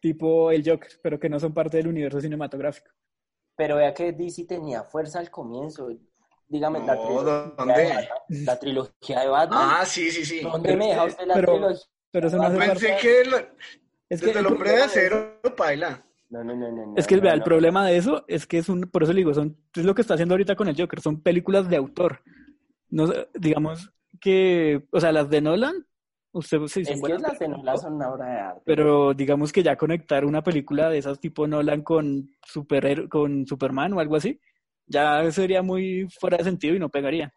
[0.00, 2.90] tipo el Joker, pero que no son parte del universo cinematográfico.
[3.56, 5.88] Pero vea que DC tenía fuerza al comienzo.
[6.48, 7.74] Dígame, la, trilogía ¿dónde?
[7.74, 9.68] de Batman, la trilogía de Batman.
[9.80, 10.40] Ah, sí, sí, sí.
[10.40, 11.86] ¿Dónde me deja usted la pero- trilogía?
[12.12, 13.02] Pero eso no hace Pensé parte.
[13.02, 13.38] que lo-
[14.08, 16.04] Es que desde el el hombre de acero, paila.
[16.30, 16.86] No, no, no, no.
[16.86, 17.44] no, Es que vea, no, el no.
[17.44, 20.02] problema de eso es que es un, por eso le digo, son, es lo que
[20.02, 22.22] está haciendo ahorita con el Joker, son películas de autor.
[22.88, 25.86] No, digamos que, o sea, las de Nolan,
[26.32, 28.62] usted sí, son Es que las de Nolan son una obra de arte.
[28.64, 33.92] pero digamos que ya conectar una película de esas tipo Nolan con super con Superman
[33.94, 34.40] o algo así,
[34.86, 37.32] ya sería muy fuera de sentido y no pegaría.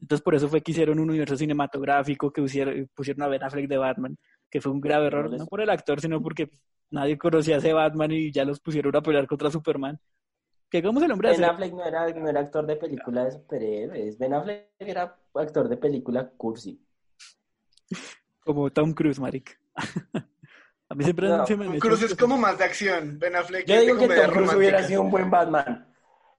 [0.00, 3.68] Entonces por eso fue que hicieron un universo cinematográfico, que pusieron, pusieron a Ben Affleck
[3.68, 4.16] de Batman,
[4.50, 6.50] que fue un grave error, no por el actor, sino porque
[6.90, 10.00] nadie conocía a ese Batman y ya los pusieron a pelear contra Superman.
[10.70, 14.18] Que como el hombre Ben Affleck no era, no era actor de película de superhéroes.
[14.18, 16.84] Ben Affleck era actor de película cursi.
[18.40, 19.52] como Tom Cruise, marica.
[20.88, 23.18] a mí siempre No, se me Tom Cruise es como más de acción.
[23.18, 25.86] Ben Affleck Yo digo que Tom Cruise hubiera sido un buen Batman.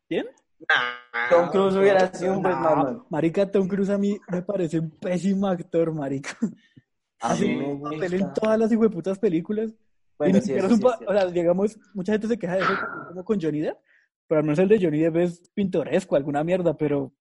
[0.08, 0.28] ¿Quién?
[0.60, 3.04] Nah, Tom Cruise hubiera sido un buen Batman.
[3.10, 6.38] marica, Tom Cruise a mí me parece un pésimo actor, marica.
[7.20, 9.72] Así, papel en todas las hijueputas películas.
[10.18, 10.76] Bueno, sí, sí cierto.
[11.08, 12.74] o sea, digamos, mucha gente se queja de eso
[13.10, 13.78] como- con Johnny Depp,
[14.28, 17.12] pero al menos el de Johnny Depp es pintoresco, alguna mierda, pero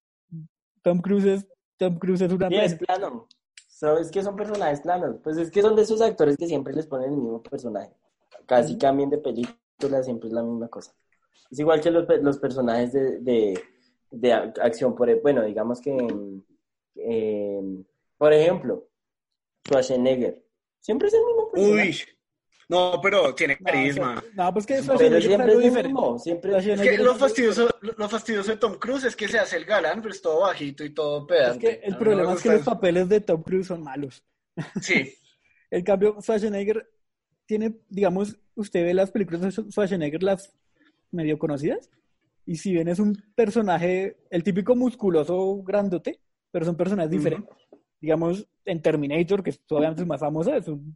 [0.82, 3.26] Tom Cruise es, Tom Cruise es una Sí, es plano.
[3.68, 5.16] So, es que son personajes planos.
[5.22, 7.90] Pues es que son de esos actores que siempre les ponen el mismo personaje.
[8.46, 10.92] Casi cambien de película, siempre es la misma cosa.
[11.50, 13.60] Es igual que los, los personajes de, de,
[14.12, 14.94] de ac- acción.
[14.94, 15.96] Por, e- bueno, digamos que,
[16.96, 17.60] eh,
[18.16, 18.86] por ejemplo,
[19.66, 20.42] Schwarzenegger.
[20.80, 21.88] Siempre es el mismo personaje.
[21.88, 21.96] Uy.
[22.66, 24.14] No, pero tiene No, carisma.
[24.16, 25.88] o sea, no, pues que pero Schwarzenegger es siempre algo es el diferente.
[25.92, 26.18] mismo.
[26.18, 29.56] Siempre Es que es lo fastidioso, lo fastidioso de Tom Cruise es que se hace
[29.56, 31.58] el galán, pero es todo bajito y todo Es pedante.
[31.80, 34.22] que A el problema es que los papeles de Tom Cruise son malos.
[34.80, 35.12] Sí.
[35.70, 36.88] En cambio, Schwarzenegger
[37.46, 40.52] tiene, digamos, usted ve las películas de Schwarzenegger, las
[41.10, 41.90] medio conocidas,
[42.46, 46.20] y si bien es un personaje, el típico musculoso grandote,
[46.52, 47.52] pero son personajes diferentes.
[48.04, 50.94] Digamos, en Terminator, que es es más famosa, es un,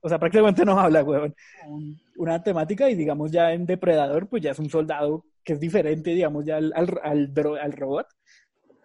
[0.00, 1.02] o sea, prácticamente no habla.
[1.02, 5.58] Un- Una temática, y digamos ya en Depredador, pues ya es un soldado que es
[5.58, 8.06] diferente, digamos, ya al, al, al dro- al robot.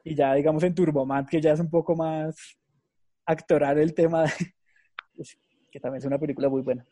[0.03, 2.35] Y ya, digamos, en Turboman, que ya es un poco más
[3.27, 4.31] actoral el tema de,
[5.71, 6.83] que también es una película muy buena.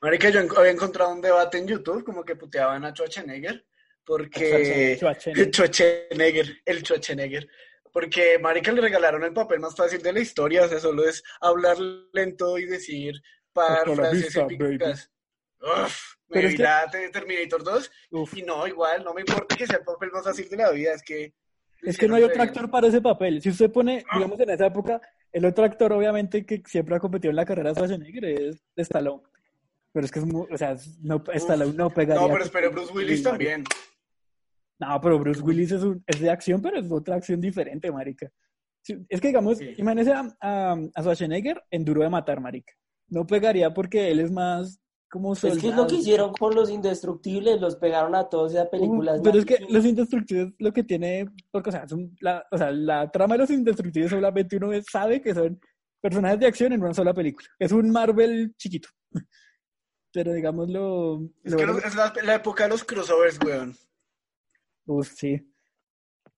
[0.00, 3.62] Marica, yo había encontrado un debate en YouTube como que puteaban a Schwarzenegger
[4.06, 4.96] porque...
[4.96, 5.50] Schwarzenegger.
[5.52, 7.46] Schwarzenegger, el Schwarzenegger.
[7.92, 11.22] Porque Marica le regalaron el papel más fácil de la historia, o sea, solo es
[11.40, 11.76] hablar
[12.12, 13.20] lento y decir
[13.52, 15.10] par Hasta frases vista, épicas.
[15.60, 18.36] Uf, me Pero vi que- la Terminator 2 Uf.
[18.36, 20.94] y no, igual, no me importa que sea el papel más fácil de la vida,
[20.94, 21.34] es que...
[21.82, 23.42] Es que no hay otro actor para ese papel.
[23.42, 24.16] Si usted pone, Ah.
[24.16, 25.00] digamos, en esa época,
[25.32, 29.22] el otro actor, obviamente, que siempre ha competido en la carrera de Schwarzenegger es Stallone.
[29.92, 32.22] Pero es que es muy, o sea, no, Stallone no pegaría.
[32.22, 33.64] No, pero espere, Bruce Willis también.
[34.84, 38.28] No, pero Bruce Willis es, un- es de acción, pero es otra acción diferente, marica.
[39.08, 39.74] Es que, digamos, Sí.
[39.78, 42.72] imagínese a, a, a Schwarzenegger en Duro de Matar, marica.
[43.08, 45.86] No pegaría porque él es más como Es que es lo soldado.
[45.88, 49.14] que hicieron con los indestructibles, los pegaron a todos esa película.
[49.16, 52.56] Uh, pero es que los indestructibles lo que tiene, porque o sea, son la, o
[52.58, 55.60] sea, la trama de los indestructibles solamente uno sabe que son
[56.00, 57.46] personajes de acción en una sola película.
[57.58, 58.88] Es un Marvel chiquito.
[60.14, 61.22] Pero digamos lo...
[61.44, 63.76] Es lo que es la, la época de los crossovers, weón.
[64.86, 65.48] Uf, sí.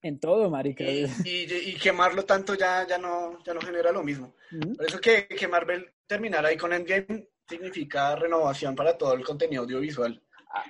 [0.03, 0.85] En todo, marica.
[0.85, 4.35] Y, y- y quemarlo tanto ya, ya, no, ya no genera lo mismo.
[4.77, 9.63] Por eso que, que Marvel terminara ahí con Endgame significa renovación para todo el contenido
[9.63, 10.21] audiovisual.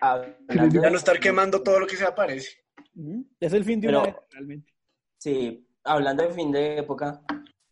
[0.00, 2.64] Hablando Ya no estar quemando todo lo que se aparece.
[3.40, 4.72] Es el fin de Pero- una era, realmente.
[5.18, 7.22] Sí, hablando de fin de época,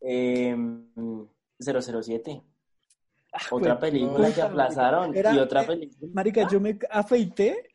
[0.00, 0.56] eh,
[1.58, 2.42] 007.
[3.50, 6.10] Otra pues, película que aplazaron Era- y otra eh, película.
[6.12, 7.71] Marica, yo me afeité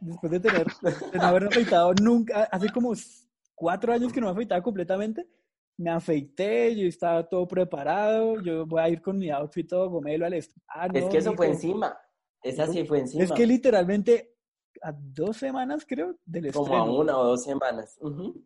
[0.00, 0.66] después de tener,
[1.12, 2.92] de no haberme afeitado nunca, hace como
[3.54, 5.26] cuatro años que no me afeitaba completamente.
[5.78, 10.24] Me afeité, yo estaba todo preparado, yo voy a ir con mi outfit todo gomelo
[10.24, 10.34] al
[10.68, 11.56] Ah, Es que eso fue mijo.
[11.60, 11.98] encima.
[12.42, 13.24] Esa sí fue encima.
[13.24, 14.36] Es que literalmente
[14.82, 16.98] a dos semanas, creo, del Como a estreno.
[16.98, 17.98] una o dos semanas.
[18.00, 18.42] Ujú.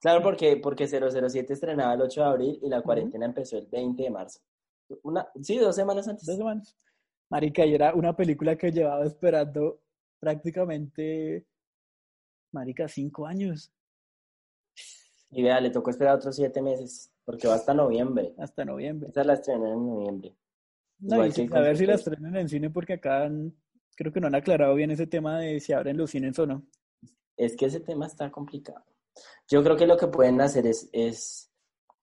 [0.00, 4.02] Claro, porque, porque 007 estrenaba el 8 de abril y la cuarentena empezó el 20
[4.04, 4.40] de marzo.
[5.02, 6.24] Una, sí, dos semanas antes.
[6.26, 6.74] Dos semanas.
[7.28, 9.82] Marica, y era una película que llevaba esperando
[10.20, 11.46] prácticamente,
[12.52, 13.72] marica, cinco años,
[15.32, 18.34] Y vea, le tocó esperar otros siete meses, porque va hasta noviembre.
[18.38, 19.08] hasta noviembre.
[19.10, 20.36] Esa la estrenaron en noviembre.
[20.98, 23.54] No, y el saber si la estrenan en cine porque acá han-
[23.96, 26.66] creo que no han aclarado bien ese tema de si abren los cines o no.
[27.36, 28.84] Es que ese tema está complicado.
[29.48, 31.50] Yo creo que lo que pueden hacer es, es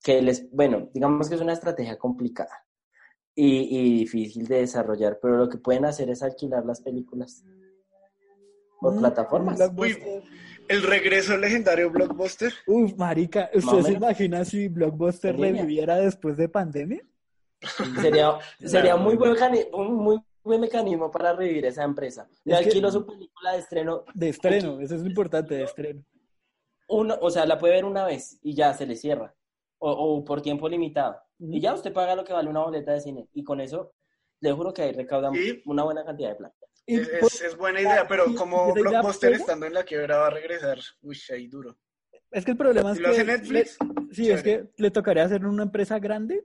[0.04, 2.66] que les, bueno, digamos que es una estrategia complicada
[3.36, 7.44] y, y difícil de desarrollar, pero lo que pueden hacer es alquilar las películas
[8.80, 9.60] por Mm, plataformas.
[10.70, 12.52] El regreso del legendario Blockbuster.
[12.68, 17.02] Uf, marica, ¿usted se imagina si Blockbuster reviviera después de pandemia?
[18.14, 19.34] Sería, sería muy buen,
[19.74, 22.28] un muy buen mecanismo para revivir esa empresa.
[22.44, 25.64] Le Es que- alquilo su película de estreno, De estreno, eso es lo importante, de
[25.64, 26.04] estreno.
[26.90, 29.34] uno, o sea, la puede ver una vez y ya se le cierra.
[29.80, 31.18] O, o por tiempo limitado.
[31.40, 33.28] Y ya usted paga lo que vale una boleta de cine.
[33.34, 33.94] Y con eso,
[34.40, 35.62] le juro que ahí recaudan Sí.
[35.66, 36.56] una buena cantidad de plata.
[36.90, 39.42] Y Es, es- es buena idea, pero como idea Blockbuster pega.
[39.42, 40.80] estando en la quiebra va a regresar.
[41.02, 41.78] Uy, ahí duro.
[42.32, 43.08] es que el problema es Si que...
[43.08, 46.44] lo hace Netflix, le- sí, es que le tocaría hacer una empresa grande,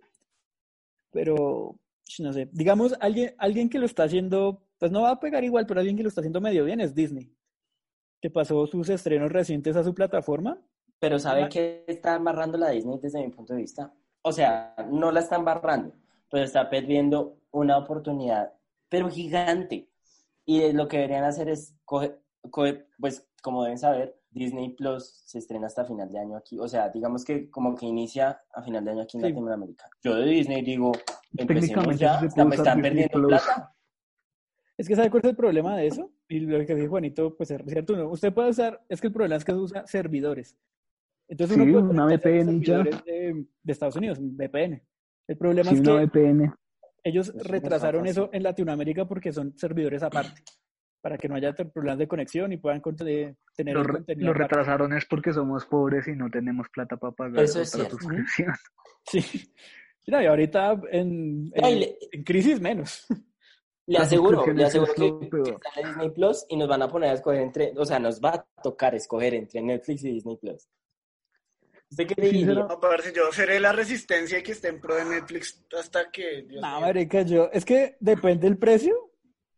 [1.10, 1.78] pero
[2.18, 2.48] no sé.
[2.52, 5.96] Digamos, alguien, alguien que lo está haciendo, pues no va a pegar igual, pero alguien
[5.96, 7.32] que lo está haciendo medio bien es Disney,
[8.20, 10.60] que pasó sus estrenos recientes a su plataforma.
[10.98, 11.48] Pero ¿sabe Ah.
[11.48, 13.92] qué está embarrando la Disney desde mi punto de vista?
[14.22, 15.94] O sea, no la está embarrando,
[16.30, 18.52] pero está perdiendo una oportunidad,
[18.88, 19.88] pero gigante.
[20.44, 25.38] Y lo que deberían hacer es coger, coger, pues como deben saber, Disney Plus se
[25.38, 26.58] estrena hasta final de año aquí.
[26.58, 29.28] O sea, digamos que como que inicia a final de año aquí en Sí.
[29.28, 29.88] Latinoamérica.
[30.02, 30.92] Yo de Disney digo,
[31.36, 31.46] empecemos
[31.96, 33.28] Técnicamente ya, se puede están, Disney perdiendo Plus.
[33.42, 33.74] plata.
[34.78, 36.10] Es que ¿sabe cuál es el problema de eso?
[36.28, 38.08] Y lo que dijo Juanito, pues es cierto, ¿no?
[38.10, 40.56] usted puede usar, es que el problema es que usa servidores.
[41.28, 42.78] Entonces uno Sí, puede una VPN ya.
[42.78, 44.82] de, de Estados Unidos, un VPN.
[45.28, 46.54] El problema Sí, es una que VPN.
[47.04, 50.42] Ellos Eso retrasaron eso en Latinoamérica porque son servidores aparte,
[51.00, 52.80] para que no haya problemas de conexión y puedan
[53.56, 54.54] tener Lo, el contenido lo aparte.
[54.56, 57.98] retrasaron es porque somos pobres y no tenemos plata para pagar Eso es otra cierto.
[58.04, 58.54] suscripción.
[59.10, 59.52] Sí.
[60.06, 63.06] No, y ahorita en, en- le- en crisis menos.
[63.84, 65.42] Le aseguro, le aseguro que, que
[65.74, 68.30] sale Disney Plus y nos van a poner a escoger entre, o sea, nos va
[68.36, 70.68] a tocar escoger entre Netflix y Disney Plus.
[71.92, 72.46] ¿Usted qué diría?
[72.46, 76.10] será- No, parce, yo seré la resistencia y que esté en pro de Netflix hasta
[76.10, 76.42] que.
[76.48, 76.80] Dios No, mío.
[76.80, 79.10] marica, yo, es que depende del precio.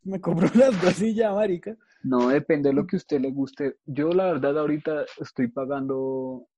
[0.03, 1.77] Me compro las dos y ya, marica.
[2.03, 3.77] No depende de lo que a usted le guste.
[3.87, 6.49] Yo la verdad ahorita estoy pagando uh,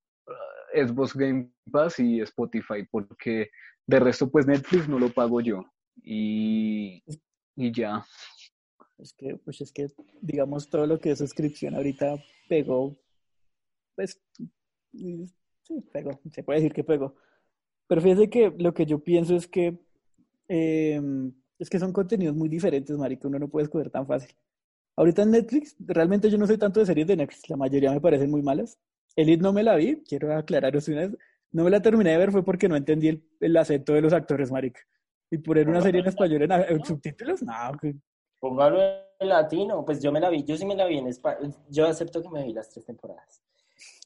[0.74, 3.50] Xbox Game Pass y Spotify porque
[3.86, 5.62] de resto pues Netflix no lo pago yo.
[6.02, 7.04] Y,
[7.54, 8.04] y ya.
[8.98, 9.88] Es que, pues es que,
[10.22, 12.16] digamos, todo lo que es suscripción ahorita
[12.48, 12.96] pegó,
[13.94, 14.20] pues,
[15.66, 17.14] sí, pegó, se puede decir que pegó.
[17.86, 19.78] Pero fíjese que lo que yo pienso es que,
[20.48, 21.00] eh,
[21.58, 24.34] es que son contenidos muy diferentes, marica, uno no puede escoger tan fácil.
[24.96, 28.00] Ahorita en Netflix, realmente yo no soy tanto de series de Netflix, la mayoría me
[28.00, 28.78] parecen muy malas.
[29.14, 31.16] Elite no me la vi, quiero aclararos una vez,
[31.52, 34.12] no me la terminé de ver fue porque no entendí el, el acento de los
[34.12, 34.80] actores, marica.
[35.30, 37.52] Y poner una serie en español en, subtítulos, no,
[38.38, 38.80] Póngalo
[39.18, 41.86] en latino, pues yo me la vi, yo sí me la vi en español, yo
[41.86, 43.42] acepto que me vi las tres temporadas.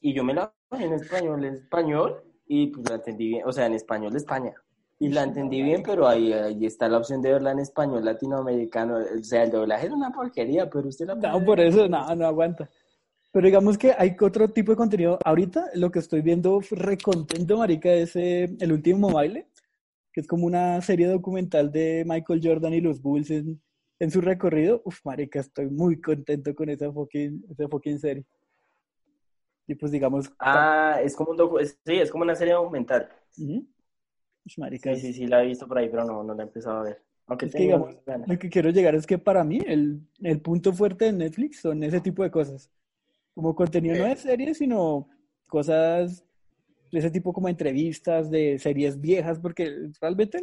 [0.01, 3.65] Y yo me la en español, en español, y pues la entendí bien, o sea,
[3.65, 4.53] en español de España.
[4.99, 8.97] Y la entendí bien, pero ahí, ahí está la opción de verla en español latinoamericano.
[8.97, 12.27] O sea, el doblaje es una porquería, pero usted la No, por eso, no, no
[12.27, 12.69] aguanta.
[13.31, 15.17] Pero digamos que hay otro tipo de contenido.
[15.23, 19.47] Ahorita lo que estoy viendo recontento, marica, es eh, El Último Baile,
[20.13, 23.59] que es como una serie documental de Michael Jordan y los Bulls en,
[23.99, 24.81] en su recorrido.
[24.85, 28.25] Uf, marica, estoy muy contento con esa fucking, esa fucking serie.
[29.71, 30.31] Y pues digamos...
[30.39, 33.09] Ah, es como un docu- es- sí, es como una serie documental.
[33.37, 33.67] ujú.
[34.45, 36.45] Uf, marica, Sí, sí, sí, la he visto por ahí, pero no, no la he
[36.47, 37.01] empezado a ver.
[37.27, 37.95] Aunque Es que, digamos.
[38.25, 41.83] Lo que quiero llegar es que para mí el, el punto fuerte de Netflix son
[41.83, 42.69] ese tipo de cosas.
[43.35, 45.09] Como contenido no de series, sino
[45.47, 46.23] cosas
[46.91, 50.39] de ese tipo como entrevistas de series viejas, porque realmente,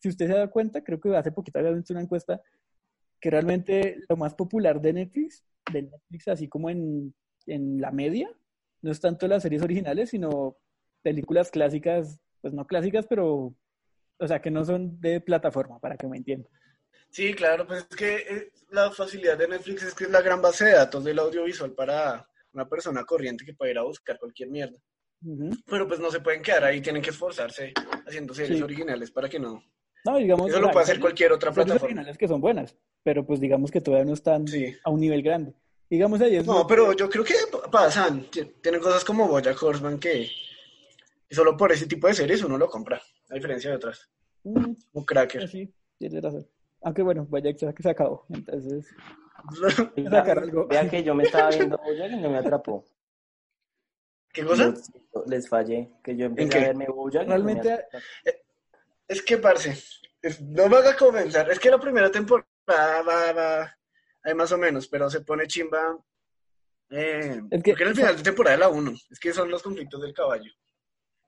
[0.00, 2.40] si usted se da cuenta, creo que hace poquito había visto una encuesta
[3.20, 7.14] que realmente lo más popular de Netflix, de Netflix así como en,
[7.46, 8.30] en la media,
[8.82, 10.56] no es tanto las series originales, sino
[11.02, 13.54] películas clásicas, pues no clásicas, pero,
[14.18, 16.50] o sea, que no son de plataforma, para que me entiendan.
[17.10, 20.40] Sí, claro, pues es que eh, la facilidad de Netflix es que es la gran
[20.40, 24.48] base de datos del audiovisual para una persona corriente que puede ir a buscar cualquier
[24.50, 24.78] mierda.
[25.66, 27.74] Pero pues no se pueden quedar ahí, tienen que esforzarse
[28.06, 28.62] haciendo series Sí.
[28.62, 29.62] originales para que no.
[30.04, 31.84] No, digamos, Eso lo puede hacer cualquier otra series plataforma.
[31.86, 34.74] originales que son buenas, pero pues digamos que todavía no están Sí.
[34.82, 35.52] a un nivel grande.
[35.90, 37.34] Digamos ahí es No, pero yo creo que
[37.70, 38.26] pasan.
[38.62, 40.30] Tienen cosas como Bojack Horseman que
[41.28, 44.08] y solo por ese tipo de series uno lo compra, a diferencia de otras.
[44.44, 45.42] Mm, Como Cracker.
[45.42, 46.48] pues sí, tienes razón.
[46.82, 48.86] Aunque bueno, vaya que se acabó, entonces...
[50.10, 50.66] Sacar algo.
[50.66, 52.84] Vea que yo me estaba viendo Bojack y no me atrapó.
[54.32, 54.68] ¿Qué cosa?
[54.68, 54.90] Les,
[55.26, 57.98] les fallé, que yo ¿En empecé a verme no me Realmente- atrapó.
[59.08, 59.76] Es que, parce,
[60.22, 61.50] es- no me haga comenzar.
[61.50, 63.78] Es que la primera temporada va, va,
[64.22, 65.96] hay más o menos, pero se pone chimba.
[66.90, 68.92] Eh, Es que- porque en el final de temporada de la 1.
[69.10, 70.50] Es que son los conflictos del caballo.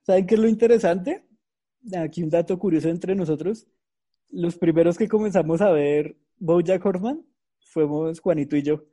[0.03, 1.27] ¿Saben qué es lo interesante?
[1.97, 3.67] Aquí un dato curioso entre nosotros.
[4.31, 7.25] Los primeros que comenzamos a ver BoJack Horseman
[7.61, 8.85] fuimos Juanito y yo.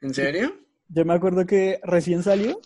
[0.00, 0.54] ¿En serio?
[0.88, 2.60] Yo me acuerdo que recién salió.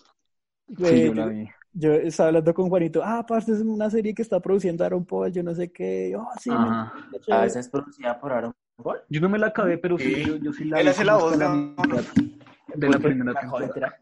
[0.77, 1.47] Sí, eh, yo la vi.
[1.71, 5.31] yo estaba hablando con Juanito, ah, aparte es una serie que está produciendo Aaron Paul,
[5.31, 6.91] yo no sé qué, oh, sí, A
[7.21, 7.43] chévere".
[7.43, 8.53] veces es producida por Aaron
[9.09, 10.25] Yo no me la acabé, pero sí, Sí.
[10.25, 11.55] yo, yo sí la Él hace la voz, la ¿no?
[11.55, 12.03] mitad
[12.75, 13.97] de la primera temporada.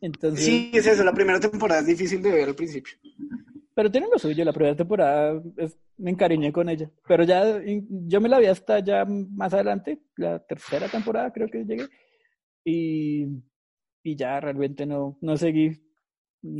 [0.00, 2.94] Entonces, Sí, es eso, la primera temporada es difícil de ver al principio.
[3.74, 8.20] pero tiene lo suyo, la primera temporada es- me encariñé con ella, pero ya yo
[8.20, 11.86] me la vi hasta ya más adelante, la tercera temporada creo que llegué,
[12.64, 13.26] y,
[14.02, 15.80] y ya realmente no, no seguí,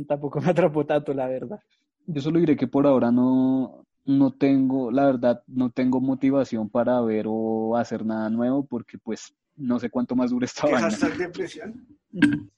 [0.07, 1.59] tampoco me atrapó tanto, la verdad.
[2.05, 6.99] Yo solo diré que por ahora no, no tengo, la verdad, no tengo motivación para
[7.01, 10.89] ver o hacer nada nuevo porque pues no sé cuánto más dure esta ¿Qué vaina.
[10.89, 11.87] hashtag depresión?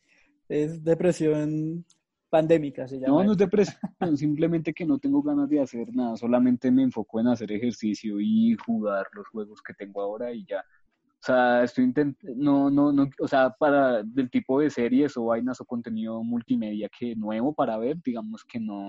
[0.47, 1.86] Es depresión
[2.30, 3.20] pandémica, se llama.
[3.20, 3.78] No, no es depresión,
[4.18, 8.58] simplemente que no tengo ganas de hacer nada, solamente me enfoco en hacer ejercicio y
[8.66, 10.60] jugar los juegos que tengo ahora y ya.
[10.60, 15.26] O sea, estoy intentando, no, no, no, o sea, para del tipo de series o
[15.26, 18.88] vainas o contenido multimedia que nuevo para ver, digamos que no,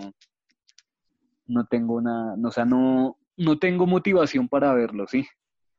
[1.46, 5.26] no tengo nada, no, o sea, no, no tengo motivación para verlo, sí.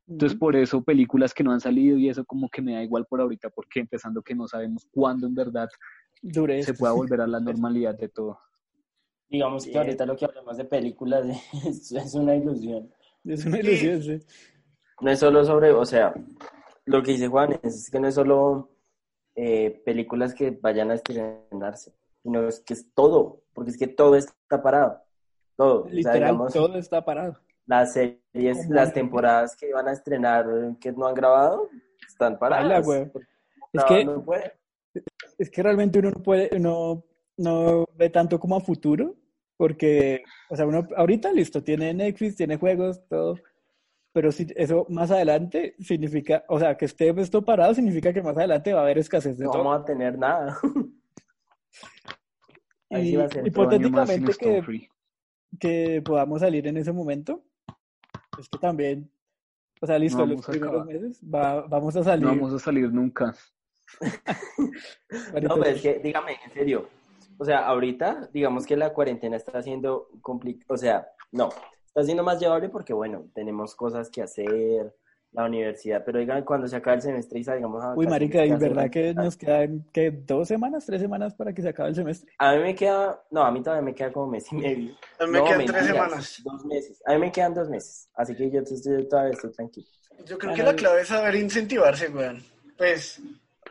[0.08, 3.06] Entonces, por eso películas que no han salido y eso como que me da igual
[3.06, 5.70] por ahorita, porque empezando que no sabemos cuándo en verdad
[6.62, 8.38] se pueda volver a la normalidad de todo.
[9.30, 11.26] Digamos que ahorita lo que hablamos de películas
[11.66, 12.92] es, es una ilusión.
[13.24, 14.20] Es una ilusión, sí.
[15.02, 16.14] No es solo sobre, o sea,
[16.86, 18.70] lo que dice Juan es que no es solo
[19.36, 24.16] eh, películas que vayan a estrenarse, sino es que es todo, porque es que todo
[24.16, 25.02] está parado.
[25.56, 25.82] Todo.
[25.84, 27.40] O sea, Literal, digamos, todo está parado.
[27.66, 30.46] las series, las temporadas que van a estrenar
[30.80, 31.70] que no han grabado,
[32.08, 32.88] están paradas.
[33.74, 34.54] Es que- no puede.
[35.40, 37.04] Es que realmente uno no puede, no,
[37.38, 39.16] no ve tanto como a futuro,
[39.58, 43.40] porque, o sea, uno ahorita listo, tiene Netflix, tiene juegos, todo,
[44.12, 48.38] pero si eso más adelante significa, o sea, que esté esto parado significa que más
[48.38, 49.64] adelante va a haber escasez de no todo.
[49.64, 50.60] vamos a tener nada.
[52.92, 54.90] Ahí sí Y va a ser sin hipotéticamente que.
[55.60, 57.44] Que podamos salir en ese momento,
[58.40, 59.10] es que también,
[59.82, 62.26] o sea, listo, No los vamos a primeros meses va- vamos a salir.
[62.26, 63.34] No vamos a salir nunca.
[65.42, 65.70] No, pero sí.
[65.76, 66.88] es que, dígame, en serio.
[67.38, 70.66] O sea, ahorita, digamos que la cuarentena está siendo complicada.
[70.74, 71.50] O sea, no,
[71.86, 74.96] está siendo más llevable porque, bueno, tenemos cosas que hacer,
[75.34, 78.48] la universidad, pero digan, cuando se acabe el semestre y salgamos a Uy, marica, ¿qué
[78.48, 81.96] ¿y verdad que nos quedan, que dos semanas, tres semanas para que se acabe el
[81.96, 82.32] semestre?
[82.38, 84.94] A mí me queda, no, a mí todavía me queda como mes y medio.
[85.20, 86.42] A mí me No, quedan tres semanas.
[86.44, 87.02] Dos meses.
[87.06, 88.10] A mí me quedan dos meses.
[88.14, 89.88] Así que yo, yo todavía estoy tranquilo.
[90.26, 92.44] Yo creo Ah, que la clave es saber incentivarse, weón.
[92.78, 93.20] Pues,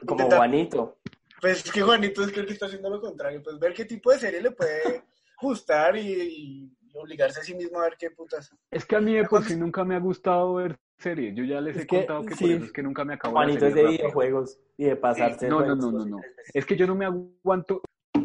[0.05, 0.99] Como intentar- Juanito.
[1.41, 3.41] pues es que Juanito es que el que está haciendo lo contrario.
[3.43, 5.03] Pues ver qué tipo de serie le puede
[5.41, 8.51] gustar y, y obligarse a sí mismo a ver qué putas.
[8.71, 11.35] Es que a mí de por sí nunca me ha gustado ver series.
[11.35, 12.45] Yo ya les Es he que, contado que sí.
[12.45, 13.99] por eso es que nunca me acabo Juanito la es de serie rápido.
[14.09, 15.49] videojuegos y de pasarse.
[15.49, 16.17] No, no, no, no, no.
[16.19, 16.51] veces.
[16.55, 17.83] Es que yo no me aguanto.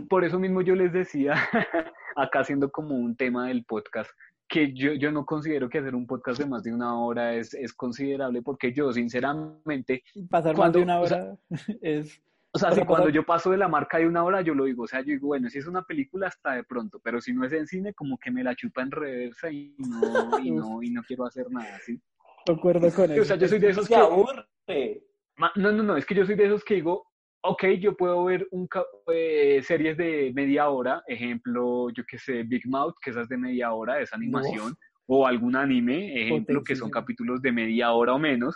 [0.09, 1.33] Por eso mismo yo les decía,
[2.15, 4.09] acá haciendo como un tema del podcast,
[4.47, 7.53] que yo, yo no considero que hacer un podcast de más de una hora es,
[7.53, 11.37] es considerable, porque yo, sinceramente, Pasar más Cuando- de una o sea, hora
[11.81, 12.21] es...
[12.53, 14.83] o sea, si cuando yo paso de la marca de una hora, yo lo digo,
[14.83, 17.43] o sea, yo digo, bueno, si es una película, hasta de pronto, pero si no
[17.43, 20.91] es en cine, como que me la chupa en reversa y no, y no, y
[20.91, 21.99] no quiero hacer nada, ¿sí?
[22.47, 23.25] Concuerdo con O eso.
[23.25, 23.95] sea, yo soy de esos que...
[23.95, 24.45] aburre.
[25.55, 27.05] No, no, no, es que yo soy de esos que digo,
[27.43, 28.67] ok, yo puedo ver un
[29.13, 33.37] eh, series de media hora, ejemplo, yo que sé, Big Mouth, que esa es de
[33.37, 34.75] media hora, es animación,
[35.05, 38.55] o algún anime, ejemplo, que son capítulos de media hora o menos,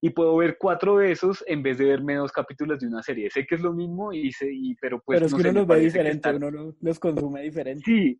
[0.00, 3.30] y puedo ver cuatro de esos en vez de verme dos capítulos de una serie.
[3.30, 5.50] Sé que es lo mismo, y sé, y, pero pues Pero es no que sé,
[5.50, 7.82] uno me los ve diferente, uno lo- los consume diferente.
[7.84, 8.18] Sí,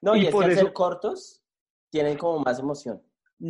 [0.00, 1.42] No, y, Y es por que al ser eso- cortos
[1.90, 3.02] tienen como más emoción.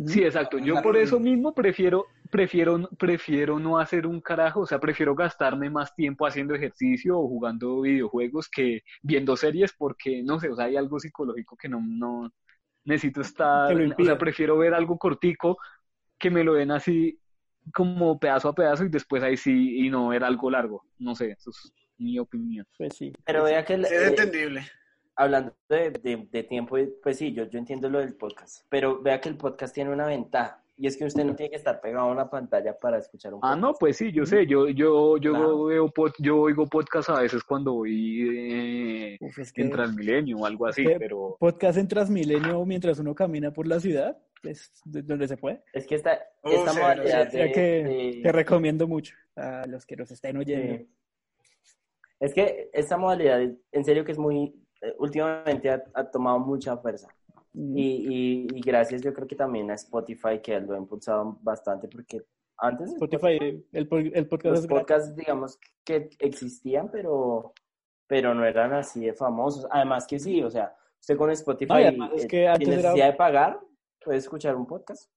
[0.05, 0.59] Sí, exacto.
[0.59, 5.69] Yo por eso mismo prefiero, prefiero, prefiero no hacer un carajo, o sea, prefiero gastarme
[5.69, 10.65] más tiempo haciendo ejercicio o jugando videojuegos que viendo series porque, no sé, o sea,
[10.65, 12.31] hay algo psicológico que no, no
[12.85, 15.57] necesito estar, o sea, prefiero ver algo cortico
[16.17, 17.19] que me lo den así
[17.73, 20.83] como pedazo a pedazo y después ahí sí, y no ver algo largo.
[20.99, 22.65] No sé, eso es mi opinión.
[22.77, 23.11] Pues sí.
[23.25, 24.67] Pero vea que, el- es eh, entendible.
[25.19, 29.19] Hablando de, de- de tiempo, pues sí, yo, yo entiendo lo del podcast, pero vea
[29.19, 32.07] que el podcast tiene una ventaja, y es que usted no tiene que estar pegado
[32.07, 33.61] a una pantalla para escuchar un Ah, podcast.
[33.61, 35.63] no, pues sí, yo sé, yo, yo, yo Claro.
[35.65, 40.37] veo pod- yo oigo podcast a veces cuando voy eh, Uf, es que en Transmilenio
[40.37, 44.71] o algo así, que- pero podcast en Transmilenio mientras uno camina por la ciudad, es
[44.85, 45.61] de- donde se puede.
[45.73, 49.85] Es que esta, Oh, esta sí, modalidad de- que de- te recomiendo mucho a los
[49.85, 50.77] que nos estén oyendo.
[50.77, 50.89] Sí.
[52.21, 53.41] Es que esta modalidad,
[53.71, 54.53] en serio que es muy, eh,
[54.97, 57.07] últimamente ha, ha tomado mucha fuerza.
[57.53, 57.77] Mm.
[57.77, 61.87] Y, y, y gracias yo creo que también a Spotify que lo ha impulsado bastante
[61.87, 62.21] porque
[62.57, 67.53] antes Spotify, el, po- el podcast los podcasts digamos que existían pero
[68.05, 69.65] pero no eran así de famosos.
[69.71, 72.67] Además que sí, o sea, usted con Spotify, No, y además es eh, que antes
[72.67, 73.59] sin era- necesidad de pagar,
[74.03, 75.11] puede escuchar un podcast.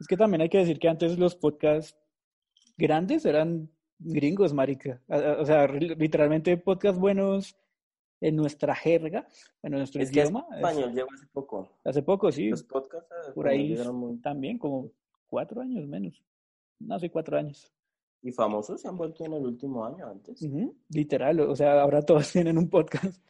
[0.00, 1.96] Es que también hay que decir que antes los podcasts
[2.76, 5.00] grandes eran gringos, marica.
[5.08, 7.56] O sea, literalmente podcasts buenos
[8.20, 9.26] en nuestra jerga,
[9.62, 10.46] en nuestro Es que idioma.
[10.50, 11.68] es- español llegó hace poco.
[11.84, 14.90] hace poco, sí, Los podcasts eh, por ahí muy- también, como
[15.26, 16.22] cuatro años menos.
[16.78, 17.72] No sé, cuatro años.
[18.22, 20.40] Y famosos se han vuelto en el último año antes.
[20.42, 23.22] Ujú, Literal, o sea, ahora todos tienen un podcast.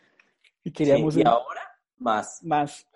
[0.65, 1.61] Y queríamos Sí, y ahora
[1.99, 2.43] más.
[2.43, 2.87] más.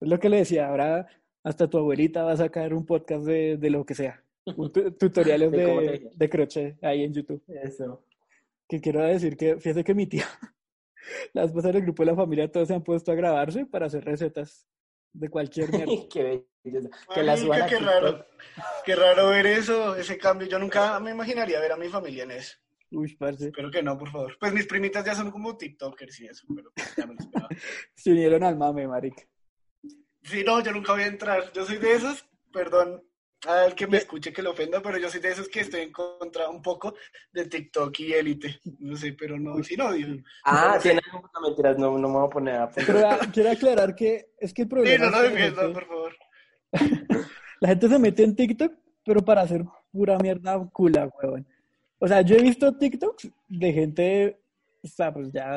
[0.00, 1.06] Es lo que le decía, ahora
[1.42, 4.22] hasta tu abuelita va a sacar un podcast de, de lo que sea.
[4.56, 7.42] Un tu- tutoriales De de crochet ahí en YouTube.
[7.48, 8.02] Eso.
[8.68, 10.24] Que quiero decir que, fíjate que mi tía,
[11.32, 14.04] las cosas del grupo de la familia, todos se han puesto a grabarse para hacer
[14.04, 14.66] recetas
[15.12, 15.92] de cualquier mierda.
[16.10, 16.88] qué belleza.
[17.14, 17.94] Que la Marica, suban a qué TikTok.
[17.94, 18.26] raro.
[18.84, 20.48] Qué raro ver eso, ese cambio.
[20.48, 22.56] Yo nunca me imaginaría ver a mi familia en eso.
[22.90, 23.46] Uy, parce.
[23.46, 24.36] Espero que no, por favor.
[24.38, 27.48] Pues mis primitas ya son como TikTokers y eso, pero ya me lo esperaba.
[27.94, 29.22] Se unieron al mame, marica.
[30.22, 31.52] Sí, no, yo nunca voy a entrar.
[31.52, 33.02] Yo soy de esos, perdón
[33.46, 35.92] al que me escuche que lo ofenda, pero yo soy de esos que estoy en
[35.92, 36.94] contra un poco
[37.32, 38.60] de TikTok y élite.
[38.80, 40.22] No sé, pero no, sin odio.
[40.44, 43.94] Ah, tiene no, mentiras, no, no me voy a poner a Pero ah, quiero aclarar
[43.94, 46.12] que es que el Sí, problema no que la defiendan, gente- por favor.
[47.60, 48.72] La gente se mete en TikTok,
[49.04, 51.46] pero para hacer pura mierda cula, huevón.
[51.98, 54.38] O sea, yo he visto TikToks de gente,
[54.82, 55.56] o sea, pues ya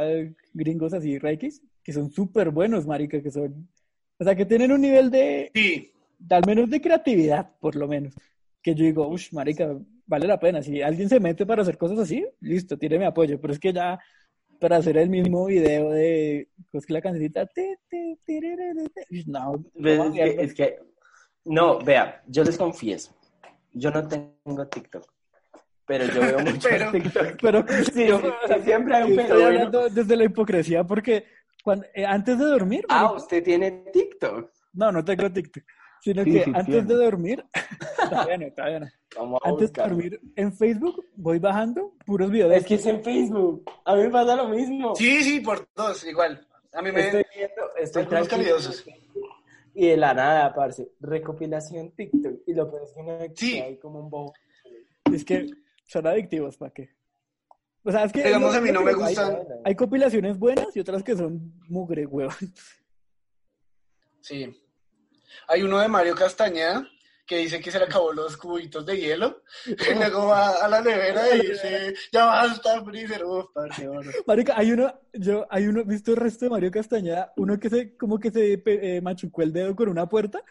[0.53, 3.67] gringos así, reikis, que son súper buenos, marica, que son,
[4.17, 5.98] o sea, que tienen un nivel de, Sí, de
[6.29, 8.13] al menos de creatividad, por lo menos.
[8.61, 10.61] Que yo digo, uff, marica, vale la pena.
[10.61, 13.39] Si alguien se mete para hacer cosas así, listo, tiene mi apoyo.
[13.39, 13.99] Pero es que ya,
[14.59, 17.63] para hacer el mismo video de, pues que la ti,
[19.25, 20.79] no, no, Es que, es que-
[21.45, 23.15] no, vea, yo les confieso,
[23.73, 25.05] yo no tengo TikTok,
[25.85, 27.37] pero yo veo mucho Pero- TikTok.
[27.41, 28.21] Pero Sí, yo-
[28.63, 29.47] siempre hay un Estoy pero bueno.
[29.47, 31.23] hablando desde la hipocresía porque
[31.63, 34.51] cuando, eh, antes de dormir, Ah, usted tiene TikTok.
[34.73, 35.63] no, no tengo TikTok,
[36.01, 36.87] sino Sí, que sí antes tiene.
[36.87, 37.45] de dormir,
[38.09, 38.87] todavía no, todavía no.
[39.15, 42.53] Vamos a Antes de dormir en Facebook voy bajando puros videos.
[42.53, 43.63] Es que es en Facebook.
[43.85, 44.95] A mí me pasa lo mismo.
[44.95, 46.45] sí, sí, por dos, igual.
[46.73, 47.01] A mí me...
[47.01, 48.85] Estoy viendo, estoy calidosos.
[49.73, 52.41] Y de la nada, parce, recopilación TikTok.
[52.45, 53.79] Y lo peor es que Sí.
[53.81, 54.33] como un bobo.
[55.11, 55.47] Es que
[55.85, 56.89] son adictivos, ¿para qué?
[57.83, 59.39] O sea, es que Digamos, a mí no me digo, hay- gustan.
[59.63, 62.35] Hay, compilaciones buenas y otras que son mugre, huevón.
[64.21, 64.53] Sí.
[65.47, 66.87] Hay uno de Mario Castañeda
[67.29, 69.43] que dice que se le acabó los cubitos de hielo.
[69.67, 73.23] Y luego va a la nevera y dice, ya basta, freezer.
[73.23, 74.11] Uf, parce, bueno.
[74.25, 77.31] Marica, hay uno, yo, hay uno, ¿visto el resto de Mario Castañeda?
[77.37, 80.43] Uno que se, como que se eh, machucó el dedo con una puerta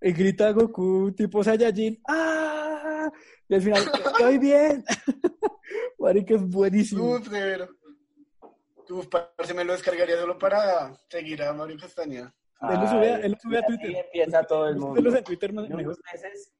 [0.00, 3.08] y grita a Goku tipo Saiyajin, ¡ah!
[3.48, 4.84] Y al final, ¡estoy bien!
[6.00, 7.04] Marica, es buenísimo.
[7.04, 7.70] Uf, de veras.
[8.90, 12.34] Uf, parce, me lo descargaría solo para seguir a Mario Castañeda.
[12.60, 14.04] Él lo sube, él lo sube a y así Twitter.
[14.04, 15.16] empieza todo el mundo.
[15.16, 16.52] En Twitter, meses,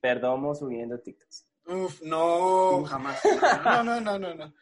[0.00, 1.46] perdomo subiendo TikToks.
[1.66, 3.20] Uf, no, jamás.
[3.64, 4.54] No, no, no, no, no.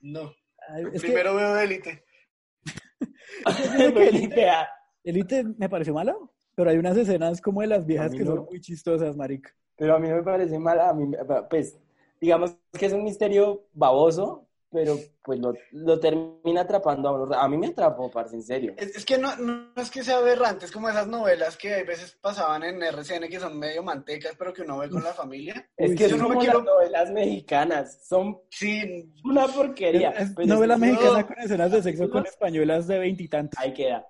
[0.00, 0.32] No.
[0.68, 1.54] Ay, es que Primero veo
[3.94, 4.68] que Elite, Vea,
[5.02, 8.36] Elite me pareció malo, pero hay unas escenas como de las viejas que no.
[8.36, 9.50] son muy chistosas, marica.
[9.76, 11.18] Pero a mí no me parece mal, a mí, me-
[11.50, 11.78] pues,
[12.20, 14.43] digamos que es un misterio baboso,
[14.74, 17.32] pero pues lo, lo termina atrapando a uno.
[17.34, 18.74] A mí me atrapó, parce, en serio.
[18.76, 21.84] Es, es que no, no es que sea aberrante, es como esas novelas que a
[21.84, 25.70] veces pasaban en RCN que son medio mantecas, pero que uno ve con la familia.
[25.76, 30.10] Es Uy, que Yo no me quiero- las novelas mexicanas, son Sí, una porquería.
[30.10, 31.26] Es, es Pues, novela es- mexicana no.
[31.28, 33.58] con escenas de sexo con españolas de veintitantos.
[33.60, 34.04] Ahí queda.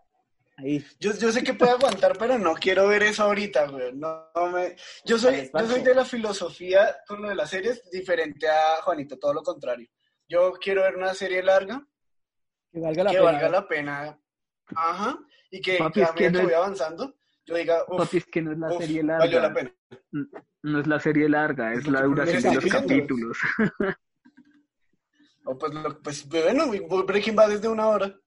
[0.56, 0.84] Ahí.
[1.00, 3.92] yo, yo sé que puede aguantar, pero no quiero ver eso ahorita, güey.
[3.92, 4.76] No, no me...
[5.04, 9.18] yo, soy, yo soy de la filosofía con lo de las series diferente a Juanito,
[9.18, 9.88] todo lo contrario.
[10.28, 11.86] Yo quiero ver una serie larga
[12.72, 13.30] Que valga la que pena.
[13.32, 14.18] valga la pena.
[14.74, 15.18] Ajá.
[15.50, 17.14] Y que, Papi, que a es que no es- voy avanzando,
[17.46, 19.54] yo diga, uff, Papi, es que no es la uf, serie valió la larga.
[20.10, 20.28] pena.
[20.62, 23.38] No es la serie larga, es la duración de los capítulos.
[25.46, 26.64] O pues, lo- pues bueno,
[27.06, 28.18] Breaking Bad es de una hora.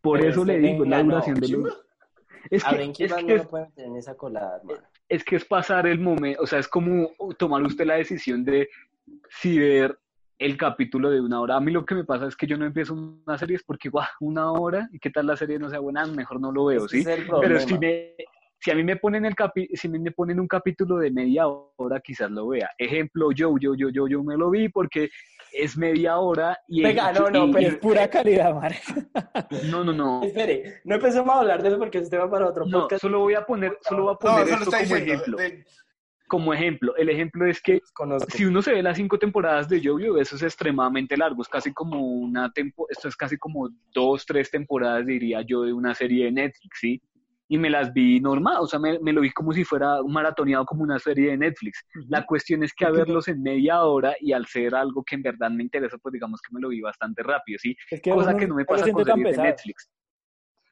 [0.00, 1.84] Por Pero eso es le digo, es la no, duración de los...
[2.50, 4.80] Es A que, es, que es, tener en esa colada, hermano.
[5.10, 8.70] es que es pasar el momento, o sea, es como tomar usted la decisión de
[9.28, 9.98] si ver
[10.38, 11.56] el capítulo de una hora.
[11.56, 13.88] A mí lo que me pasa es que yo no empiezo una serie es porque,
[13.88, 16.86] guau, una hora, y qué tal la serie no sea buena, mejor no lo veo,
[16.86, 17.08] Ese ¿sí?
[17.10, 18.14] es Pero si, me,
[18.60, 22.00] si a mí me ponen el capi, si me ponen un capítulo de media hora,
[22.00, 22.70] quizás lo vea.
[22.78, 25.10] Ejemplo, yo, yo, yo, yo, yo me lo vi porque
[25.52, 26.82] es media hora y...
[26.82, 28.94] Venga, no, no, y- pero- Es pura calidad, marica.
[29.70, 30.22] No, no, no.
[30.22, 33.00] Espere, no empecemos a hablar de eso porque ese tema para otro No, podcast.
[33.02, 35.12] solo voy a poner, solo voy a No, poner esto como diciendo.
[35.12, 35.36] ejemplo.
[35.38, 35.64] de-
[36.28, 38.30] como ejemplo, el ejemplo es que Conozco.
[38.30, 41.72] si uno se ve las cinco temporadas de Jojo, eso es extremadamente largo, es casi
[41.72, 46.26] como una tempo, esto es casi como dos, tres temporadas, diría yo, de una serie
[46.26, 47.02] de Netflix, ¿sí?
[47.50, 50.12] Y me las vi normal, o sea, me, me lo vi como si fuera un
[50.12, 51.82] maratoneado como una serie de Netflix.
[52.08, 55.22] La cuestión es que a verlos en media hora y al ser algo que en
[55.22, 57.74] verdad me interesa, pues digamos que me lo vi bastante rápido, ¿sí?
[57.90, 59.42] Es que Cosa uno que no me pasa con series de.
[59.42, 59.88] Netflix.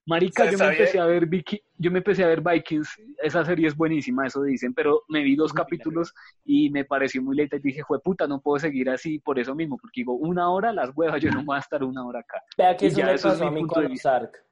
[0.06, 2.88] Marica, yo me empecé a ver Viki- yo me empecé a ver Vikings,
[3.22, 7.36] esa serie es buenísima, eso dicen, pero me vi dos capítulos y me pareció muy
[7.36, 10.48] lenta y dije, fue puta, no puedo seguir así por eso mismo, porque digo, una
[10.50, 12.40] hora las huevas, yo no voy a estar una hora acá.
[12.56, 14.16] Vea que Y eso ya, me eso es pasó a mí punto con de vista.
[14.16, 14.44] Ozark,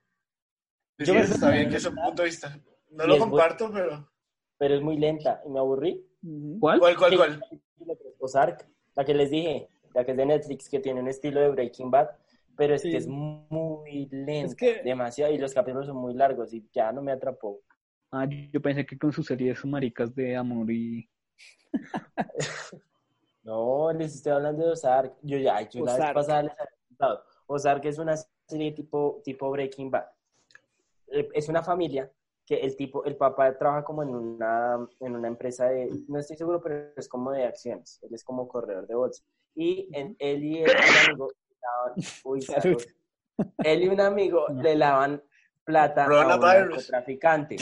[0.98, 2.58] Sí, Yo me- está bien que es un punto de vista.
[2.90, 4.08] No Y lo comparto, pero.
[4.58, 6.04] pero es muy lenta y me aburrí.
[6.60, 6.78] ¿Cuál?
[6.80, 7.44] ¿Cuál, cuál, cuál?
[8.18, 11.50] Ozark, la que les dije, la que es de Netflix, que tiene un estilo de
[11.50, 12.10] Breaking Bad,
[12.56, 12.90] pero es Sí.
[12.90, 17.02] que es muy Es que- demasiado, y los capítulos son muy largos y ya no
[17.02, 17.60] me atrapó.
[18.12, 21.08] Ah, yo pensé que con sus series maricas de amor y...
[23.42, 25.16] No, les estoy hablando de Ozark.
[25.22, 26.14] Yo ya, yo la vez Ozark.
[26.14, 27.24] pasada les había contado.
[27.46, 30.06] Ozark es una serie tipo, tipo Breaking Bad.
[31.08, 32.10] Eh, Es una familia
[32.46, 36.36] que el tipo, el papá trabaja como en una, en una empresa de, no estoy
[36.36, 37.98] seguro, pero es como de acciones.
[38.02, 39.22] Él es como corredor de bolsa.
[39.54, 40.70] Y en, él y el,
[41.08, 41.30] amigo,
[42.24, 42.62] uy, Salud.
[42.62, 42.82] salud.
[43.64, 45.22] él y un amigo le lavan
[45.64, 47.56] plata a un narcotraficante.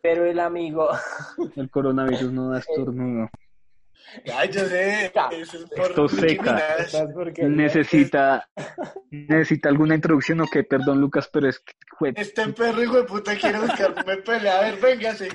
[0.00, 0.88] Pero el amigo,
[1.56, 3.28] El coronavirus no da estornudo.
[4.34, 5.10] Ay, yo sé.
[5.14, 5.28] Ya.
[5.32, 6.76] Eso es por Esto seca.
[7.42, 8.48] Necesita...
[9.10, 11.72] Necesita alguna introducción o qué, perdón Lucas, pero es que...
[11.98, 14.58] jue- Este perro hijo de puta quiere buscarme pelea.
[14.58, 15.28] A ver, véngase.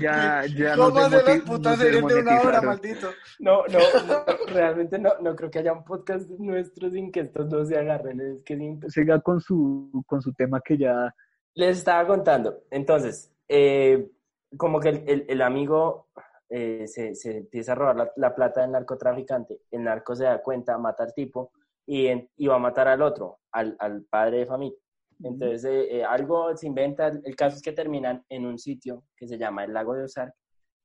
[0.00, 3.10] Ya, ya ¿Cómo hace las putas series de una hora, maldito?
[3.38, 7.48] No, no, no, realmente no, no creo que haya un podcast nuestro sin que estos
[7.48, 8.20] dos se agarren.
[8.20, 11.14] Es que imp- Siga con su, con su tema que ya...
[11.54, 12.62] Les estaba contando.
[12.70, 14.08] Entonces, eh,
[14.56, 16.08] como que el, el- el amigo
[16.50, 19.60] eh, se, se empieza a robar la, la plata del narcotraficante.
[19.70, 21.52] El narco se da cuenta, mata al tipo
[21.86, 24.78] y, en- y va a matar al otro, al, al padre de familia.
[25.22, 27.08] Entonces, eh, eh, algo se inventa.
[27.08, 30.34] El caso es que terminan en un sitio que se llama el lago de Ozark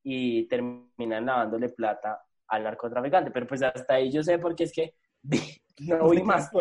[0.03, 3.32] y terminan lavándole plata al narcotraficante.
[3.32, 4.93] Pero pues hasta ahí yo sé porque es que
[5.80, 6.51] no vi más.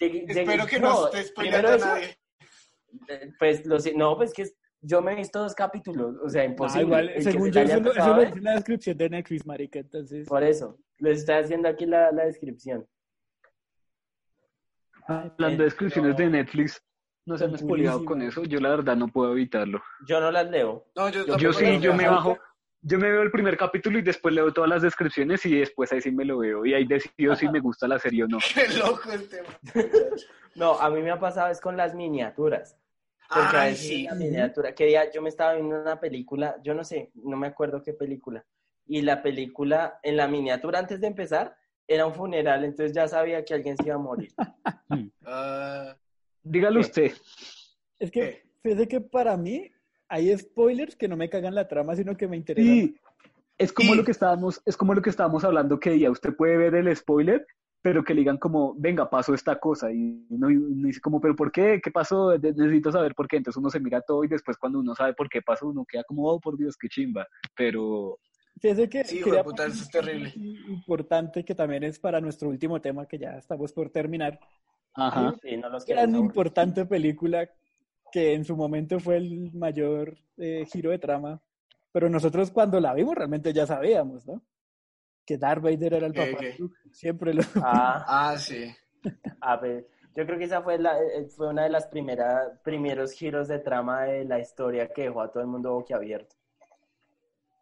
[0.00, 2.18] Llegué- Espero que no, estés spoileando primero a eso, nadie.
[3.08, 4.56] eh, Pues lo no, pues que es-
[4.86, 6.82] yo me he visto dos capítulos, o sea, Ah, imposible.
[6.86, 9.10] igual, El que según se yo, eso, lo- eso lo dice en la descripción de
[9.10, 10.28] Netflix, marica, entonces...
[10.28, 12.86] Por eso, les estoy haciendo aquí la, la descripción.
[15.08, 16.82] Hablando de descripciones de Netflix,
[17.26, 19.82] no se han spoileado con eso, yo la verdad no puedo evitarlo.
[20.06, 20.86] Yo no las leo.
[20.96, 22.38] No, yo, Yo tampoco sí, yo me bajo,
[22.82, 26.00] yo me veo el primer capítulo y después leo todas las descripciones y después ahí
[26.00, 28.38] sí me lo veo y ahí decido si me gusta la serie o no.
[28.54, 29.48] Qué loco el tema.
[30.56, 32.78] No, a mí me ha pasado es con las miniaturas.
[33.28, 34.02] Porque a Ay, veces sí.
[34.04, 37.48] la miniatura, que día yo me estaba viendo una película, yo no sé, no me
[37.48, 38.44] acuerdo qué película.
[38.86, 41.56] Y la película, en la miniatura antes de empezar,
[41.88, 44.32] era un funeral, entonces ya sabía que alguien se iba a morir.
[45.24, 45.96] Ah,
[46.42, 46.86] Dígalo ¿Qué?
[46.86, 47.12] usted.
[47.98, 49.72] Es que, fíjese que para mí
[50.08, 52.72] hay spoilers que no me cagan la trama, sino que me interesan.
[52.72, 52.96] Sí,
[53.58, 56.56] es como lo que estábamos, es como lo que estábamos hablando que ya usted puede
[56.56, 57.44] ver el spoiler,
[57.86, 61.36] pero que le digan como, venga, pasó esta cosa, y uno, uno dice como, pero
[61.36, 61.80] ¿por qué?
[61.80, 62.36] ¿Qué pasó?
[62.36, 63.36] Necesito saber por qué.
[63.36, 66.02] Entonces uno se mira todo y después cuando uno sabe por qué pasó, uno queda
[66.02, 67.28] como, oh, por Dios, qué chimba.
[67.54, 68.18] Pero
[68.60, 70.32] Fíjese que Sí, quería puta, eso es terrible.
[70.34, 74.40] Importante que también es para nuestro último tema, que ya estamos por terminar.
[74.94, 75.36] Ajá.
[75.40, 77.48] Sí, no los Gran queremos importante película
[78.10, 81.40] que en su momento fue el mayor eh, giro de trama.
[81.92, 84.42] Pero nosotros cuando la vimos realmente ya sabíamos, ¿no?
[85.26, 86.38] Que Darth Vader era el ¿Qué, papá.
[86.40, 86.46] qué?
[86.52, 86.76] de Luke.
[86.92, 87.42] Siempre lo...
[87.62, 88.72] Ah, ah, sí.
[89.40, 93.12] a ver, yo creo que esa fue, la, eh, fue una de las primeras, primeros
[93.12, 96.34] giros de trama de la historia que dejó a todo el mundo boquiabierto.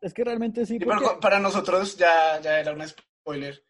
[0.00, 3.62] Es que realmente sí, porque para nosotros ya, ya era un spoiler.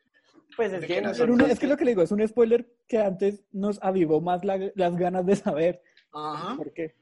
[0.56, 2.98] Pues es ¿De que un- es que lo que le digo, es un spoiler que
[2.98, 5.82] antes nos avivó más la- las ganas de saber
[6.12, 6.56] Ajá.
[6.56, 6.94] por qué.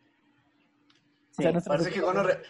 [1.31, 2.41] Sí, O sea, nosotros- Parece que cuando, re-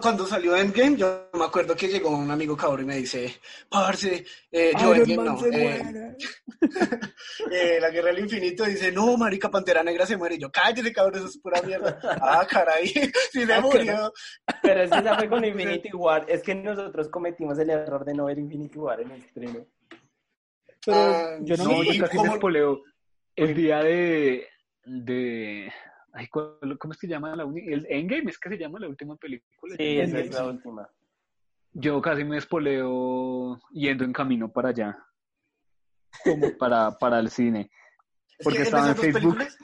[0.00, 4.24] cuando salió Endgame, yo me acuerdo que llegó un amigo cabrón y me dice, parce,
[4.52, 6.16] eh, yo Iron Endgame Man no, se eh, muere.
[7.50, 10.34] eh, la guerra del infinito dice, no, marica, Pantera Negra se muere.
[10.34, 11.98] Y yo, cállate, cabrón, eso es pura mierda.
[12.20, 12.86] ah, caray,
[13.32, 14.12] sí se Ah, murió.
[14.62, 16.24] Pero es que esa fue con Infinity War.
[16.28, 19.66] Es que nosotros cometimos el error de no ver Infinity War en el estreno.
[20.84, 22.28] Pero Ah, yo no, Sí, yo casi ¿cómo?
[22.30, 22.82] me espoleo
[23.36, 24.46] el día de,
[24.84, 25.72] de,
[26.12, 28.30] ay, ¿cuál- ¿cómo es que se llama la uni- el Endgame?
[28.30, 29.74] Es que se llama la última película.
[29.76, 30.88] Sí, esa es la última.
[31.72, 34.98] Yo casi me espoleo yendo en camino para allá,
[36.58, 37.70] para, para el cine.
[38.38, 39.36] Es Porque que estaba en Facebook.
[39.36, 39.58] películas,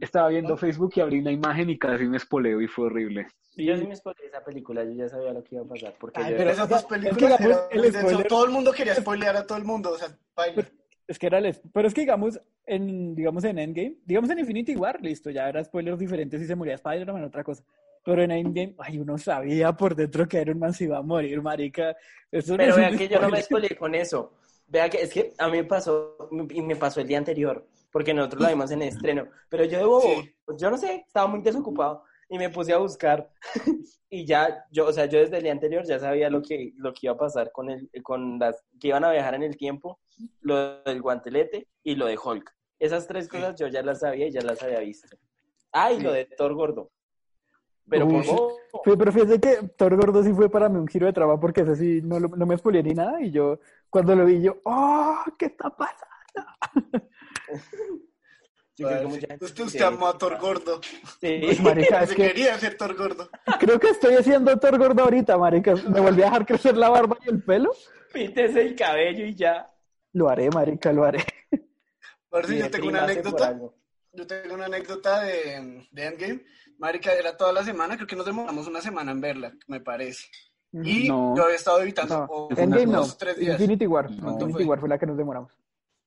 [0.00, 3.26] estaba viendo Facebook y abrí una imagen y casi me espoleo y fue horrible.
[3.54, 5.94] Yo sí me spoileé esa película, yo ya sabía lo que iba a pasar.
[6.00, 7.44] Porque Ay, yo- pero- Esas dos es películas que,
[7.76, 10.66] el hecho, spoiler- todo el mundo quería spoilear a todo el mundo, o sea, baila.
[11.06, 11.54] Es que era el...
[11.72, 15.62] Pero es que digamos, en, digamos en Endgame, digamos en Infinity War, listo, ya era
[15.64, 17.64] spoilers diferentes y se moría Spider-Man, otra cosa.
[18.04, 21.40] Pero en Endgame, ay, uno sabía por dentro que Iron Man se iba a morir,
[21.42, 21.96] marica.
[22.30, 24.32] Eso no Pero un vean que yo no me spoileé con eso.
[24.66, 26.16] Vea que es que a mí me pasó,
[26.50, 29.26] y me pasó el día anterior, porque nosotros la vimos en estreno.
[29.48, 30.34] Pero yo de bobo, Sí.
[30.58, 33.30] yo no sé, estaba muy desocupado y me puse a buscar.
[34.08, 36.94] y ya, yo, o sea, yo desde el día anterior ya sabía lo que, lo
[36.94, 40.00] que iba a pasar con, el, con las que iban a viajar en el tiempo,
[40.40, 42.50] lo del guantelete y lo de Hulk.
[42.78, 45.14] Esas tres cosas yo ya las sabía y ya las había visto.
[45.72, 46.90] Ah, y lo de Thor gordo.
[47.88, 48.26] Pero por Uy.
[48.82, 51.60] Fue- pero fíjate que Thor Gordo sí fue para mí un giro de trama porque
[51.60, 53.60] ese sí no, no me spoileé ni nada y yo
[53.90, 55.18] cuando lo vi yo, ¡oh!
[55.38, 56.11] ¿Qué está pasando?
[58.82, 60.80] Yo creo que mucha gente Usted, usted amó a Thor Gordo.
[61.20, 61.40] Sí.
[61.42, 63.28] Pues, marica, es Se que quería hacer Thor Gordo.
[63.58, 65.74] creo que estoy haciendo Thor Gordo ahorita, marica.
[65.74, 67.72] Me volví a dejar crecer la barba y el pelo.
[68.12, 69.66] Píntese el cabello y ya.
[70.12, 71.24] Lo haré, marica, lo haré.
[72.46, 73.58] Sí, Y yo tengo una por anécdota.
[74.14, 76.44] Yo tengo una anécdota de, de Endgame.
[76.78, 80.26] Marica, era toda la semana, creo que nos demoramos una semana en verla, me parece.
[80.72, 81.34] Y No.
[81.36, 83.06] yo había estado evitando No, Endgame no.
[83.18, 83.52] tres días.
[83.60, 84.10] Infinity War.
[84.10, 84.32] No.
[84.32, 85.52] Infinity War fue la que nos demoramos.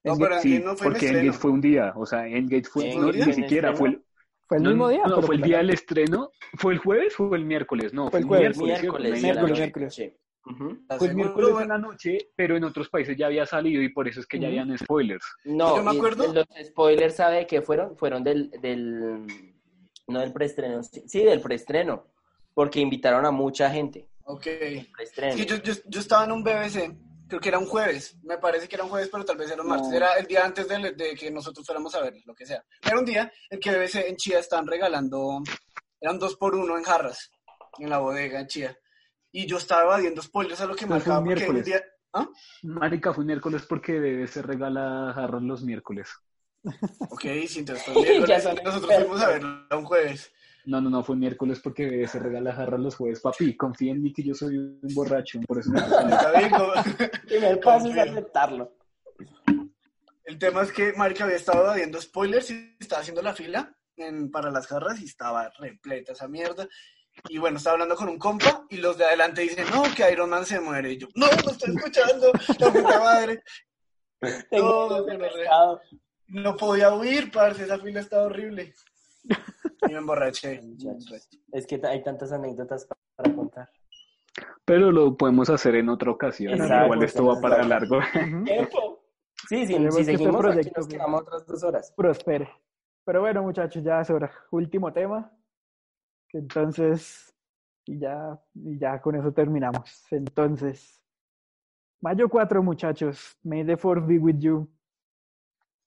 [0.06, 1.20] No, pero Sí, Endgame no fue en porque estreno.
[1.20, 4.04] Endgate fue un día, o sea, Endgate fue, Endgate no, ni en siquiera fue el,
[4.48, 5.02] Fue el no, mismo día.
[5.08, 7.94] no, fue el día del estreno, ¿fue el jueves o el miércoles?
[7.94, 8.58] No, Fue el el jueves.
[8.58, 9.96] Miércoles, Miércoles, miércoles.
[9.96, 10.14] Sí.
[10.48, 10.78] Ujú.
[10.82, 13.90] ¿Estás Fue el miércoles en la noche, pero en otros países ya había salido y
[13.90, 15.26] por eso es que ya habían spoilers.
[15.44, 17.98] No, Yo me acuerdo- los spoilers, ¿sabe de qué fueron?
[17.98, 19.26] Fueron del, del,
[20.08, 22.06] no del preestreno, sí, del preestreno,
[22.54, 24.08] porque invitaron a mucha gente.
[24.26, 24.46] Ok.
[24.46, 25.34] El preestreno.
[25.34, 26.96] Es que yo, yo, yo estaba en un BBC,
[27.36, 29.62] creo que era un jueves, me parece que era un jueves, pero tal vez era
[29.62, 29.96] un martes, No.
[29.96, 32.64] era el día antes de, de que nosotros fuéramos a ver, lo que sea.
[32.82, 35.42] Era un día en que BBC en Chía estaban regalando,
[36.00, 37.32] eran dos por uno en jarras,
[37.80, 38.78] en la bodega en Chía.
[39.32, 41.66] Y yo estaba evadiendo spoilers a lo que marcaba, un porque un miércoles.
[41.66, 41.84] día...
[42.14, 42.30] ¿Ah?
[42.64, 46.10] Marica, fue miércoles porque se regala jarras los miércoles.
[47.10, 50.32] Ok, sí, entonces fue un miércoles, nosotros fuimos a verlo un jueves.
[50.66, 53.20] No, no, no, fue miércoles porque se regala jarras los jueves.
[53.22, 56.52] Papi, confía en mí que yo soy un borracho, por eso me Está bien,
[57.28, 58.74] primer paso es aceptarlo.
[60.24, 64.32] El tema es que Marica había estado viendo spoilers y estaba haciendo la fila en-
[64.32, 66.68] para las jarras y estaba repleta esa mierda.
[67.30, 70.30] Y bueno, estaba hablando con un compa y los de adelante dicen, no, que Iron
[70.32, 70.94] Man se muere.
[70.94, 73.44] Y yo, no, lo estoy escuchando, la puta madre.
[74.52, 75.82] No, no, no.
[76.28, 78.74] No podía huir, parce, esa fila estaba horrible.
[79.90, 80.62] Y me emborraché.
[81.52, 83.70] Es que hay tantas anécdotas pa- para contar.
[84.66, 86.54] Pero lo podemos hacer en otra ocasión.
[86.54, 88.00] Exacto, Igual esto va para largo.
[88.44, 89.04] ¡Tiempo!
[89.48, 91.94] Sí, sí, si este seguimos aquí proyecto, nos quedamos otras dos horas.
[91.96, 92.50] Prospere.
[93.06, 94.32] Pero bueno, muchachos, ya es hora.
[94.52, 95.32] Último tema.
[96.34, 97.34] Entonces,
[97.86, 100.04] y ya, y ya con eso terminamos.
[100.12, 101.02] Entonces,
[102.02, 103.38] mayo 4, muchachos.
[103.44, 104.68] May the force be with you.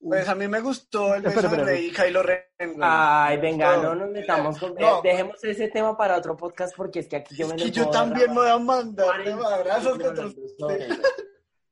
[0.00, 1.64] Pues a mí me gustó el beso de.
[1.64, 2.40] Rey y Kylo Ren.
[2.58, 2.78] güey.
[2.82, 3.82] Ay, venga, Todo.
[3.82, 4.74] no nos metamos con...
[4.76, 4.98] No.
[4.98, 7.64] eh, dejemos ese tema para otro podcast porque es que aquí yo Es me que
[7.64, 10.98] les yo también me voy a mandar 40 abrazos contra usted.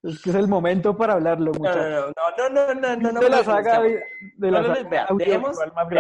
[0.03, 2.13] Es que es el momento para hablarlo, No, muchachos.
[2.17, 3.21] no, no, no, no, no, no, no.
[3.21, 5.57] de la no, saga no, de, la No, no, saga no, vea, dejemos,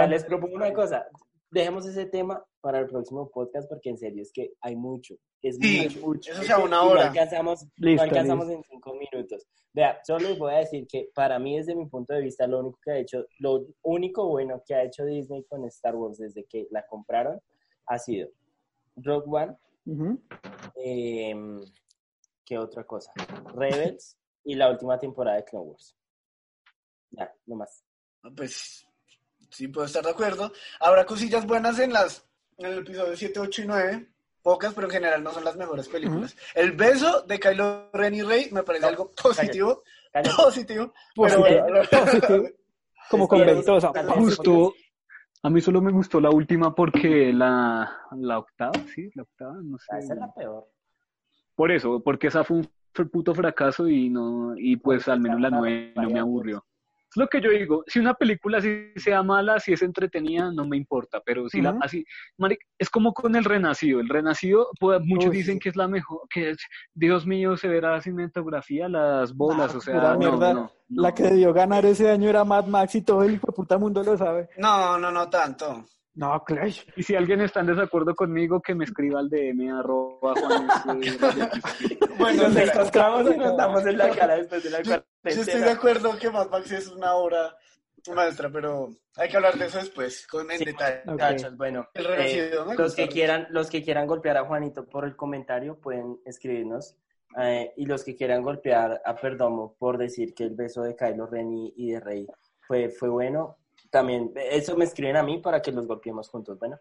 [0.08, 1.06] les propongo una cosa.
[1.50, 5.14] Dejemos ese tema para el próximo podcast porque en serio es que hay mucho.
[5.40, 6.32] Es Sí, mucho.
[6.32, 7.06] eso Es sea una no hora.
[7.10, 8.58] alcanzamos, no alcanzamos listo.
[8.58, 9.46] en cinco minutos.
[9.72, 12.58] Vea, solo les voy a decir que para mí, desde mi punto de vista, lo
[12.58, 16.44] único que ha hecho, lo único bueno que ha hecho Disney con Star Wars desde
[16.46, 17.38] que la compraron
[17.86, 18.30] ha sido
[18.96, 19.56] Rogue One,
[20.74, 21.60] em,
[22.44, 23.12] ¿qué otra cosa?
[23.54, 25.96] Rebels y la última temporada de Clone Wars.
[27.12, 27.84] Ya, no más.
[28.24, 28.84] Ah, Pues
[29.50, 30.50] sí, puedo estar de acuerdo.
[30.80, 32.28] Habrá cosillas buenas en las
[32.58, 34.08] en el episodio 7, 8 y 9.
[34.42, 36.36] Pocas, pero en general no son las mejores películas.
[36.54, 39.82] El beso de Kylo Ren y Rey me parece No, algo positivo.
[40.12, 40.36] Cállate.
[40.36, 40.92] Positivo.
[41.16, 42.48] Positivo, Pero, positivo.
[43.10, 43.92] Como con Despierta, ventosa.
[43.92, 44.16] tal vez.
[44.16, 44.74] Justo,
[45.42, 49.78] a mí solo me gustó la última porque la, la octava, sí, la octava, no
[49.78, 49.98] sé.
[49.98, 50.68] Esa es la peor.
[51.54, 52.68] Por eso, porque esa fue un
[53.10, 56.64] puto fracaso y no, y pues al menos la nueve no me aburrió.
[57.16, 60.66] Es lo que yo digo, si una película si sea mala, si es entretenida, no
[60.66, 62.04] me importa, pero si la así,
[62.36, 65.60] maric, es como con el Renacido, el Renacido, pues, muchos Uy, dicen sí.
[65.60, 66.58] que es la mejor, que es,
[66.92, 70.52] Dios mío, se verá cinematografía, las bolas, o sea, no, mierda.
[70.52, 71.02] no, no.
[71.02, 73.78] La que debió ganar ese año era Mad Max y todo el hijo de puta
[73.78, 74.50] mundo lo sabe.
[74.58, 75.86] no, no, no tanto.
[76.16, 76.82] No, Clash.
[76.96, 80.66] Y si alguien está en desacuerdo conmigo, que me escriba al DM arroba Juan,
[82.18, 85.44] Bueno, Nos encontramos y nos damos en la cara después de la yo, yo estoy
[85.44, 85.72] de cuarentena.
[85.72, 87.54] acuerdo que Mad Max es una obra
[88.14, 91.00] Maestra, pero hay que hablar de eso después, con en Sí, detalle.
[91.00, 91.10] Ok.
[91.10, 95.16] muchachos, bueno, El eh, los que quieran, los que quieran golpear a Juanito por el
[95.16, 96.96] comentario pueden escribirnos.
[97.38, 101.26] eh, y los que quieran golpear a Perdomo por decir que el beso de Kylo
[101.26, 102.26] Ren y, y de Rey
[102.60, 103.58] fue, fue bueno,
[103.90, 106.58] también eso me escriben a mí para que los golpeemos juntos.
[106.58, 106.78] Bueno,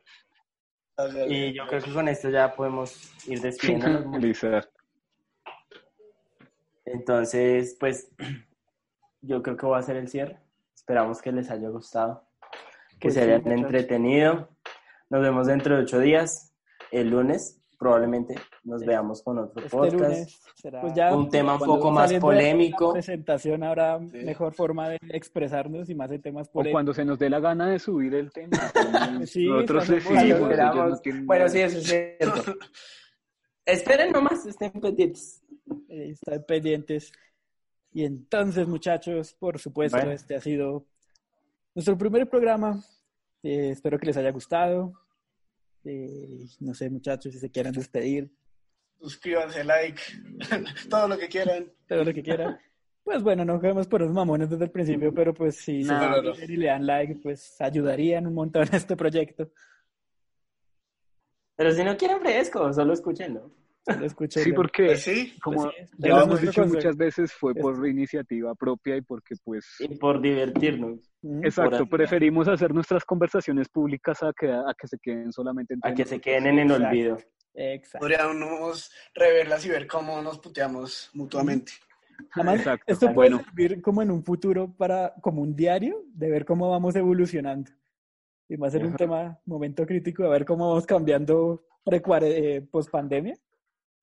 [1.27, 3.41] y yo creo que con esto ya podemos ir.
[3.53, 4.69] Finalizar.
[6.85, 8.11] Entonces, pues,
[9.21, 10.39] yo creo que voy a hacer el cierre.
[10.73, 12.27] Esperamos que les haya gustado,
[12.99, 14.49] que Pues se hayan entretenido.
[15.09, 16.55] Nos vemos dentro de ocho días,
[16.91, 17.61] el lunes.
[17.85, 18.33] Probablemente
[18.63, 19.93] nos veamos con otro Este podcast.
[19.93, 22.93] lunes será pues ya Un tema un poco más de la polémico.
[22.93, 24.17] presentación habrá Sí.
[24.25, 26.73] mejor forma de expresarnos y más en temas O polémicos.
[26.75, 28.49] cuando se nos dé la gana de subir el tema.
[29.29, 30.99] Sí, Nosotros decidimos.
[31.03, 32.53] Sí, no Bueno, sí, eso es cierto.
[33.67, 35.43] Esperen nomás, estén pendientes.
[35.87, 37.11] eh, están pendientes.
[37.93, 40.11] Y entonces, muchachos, por supuesto, Bueno.
[40.11, 40.87] este ha sido
[41.75, 42.83] nuestro primer programa.
[43.43, 44.91] Eh, espero que les haya gustado.
[45.85, 48.31] Eh, no sé, muchachos, si se quieran despedir,
[48.99, 50.01] Suscríbanse, like,
[50.89, 51.71] todo lo que quieran.
[51.87, 52.57] todo lo que quieran.
[53.03, 55.99] Pues bueno, no quedamos por los mamones desde el principio, pero pues si se No,
[56.09, 56.29] no, no.
[56.29, 59.51] suscriben y le dan like, pues ayudarían un montón a este proyecto.
[61.55, 63.51] Pero si no quieren fresco, solo escúchenlo.
[63.93, 64.43] Solo escuchen.
[64.43, 66.75] Sí, porque Pues sí, como Pues sí, ya lo hemos dicho consejo.
[66.75, 71.11] muchas veces, fue por iniciativa propia y porque pues Y por divertirnos.
[71.43, 75.91] Exacto, Por- preferimos hacer nuestras conversaciones públicas a que, a que se queden solamente entre
[75.91, 76.87] a que se queden en el Exacto.
[76.87, 77.17] olvido.
[77.57, 77.99] Exacto.
[77.99, 81.71] podríamos reverlas y ver cómo nos puteamos mutuamente.
[82.33, 82.83] Además, Exacto.
[82.87, 83.43] esto puede Bueno.
[83.45, 87.71] servir como en un futuro para, como un diario, de ver cómo vamos evolucionando.
[88.49, 88.97] Y va a ser un Ajá.
[88.97, 91.65] tema, momento crítico, de ver cómo vamos cambiando
[92.71, 93.35] post pandemia.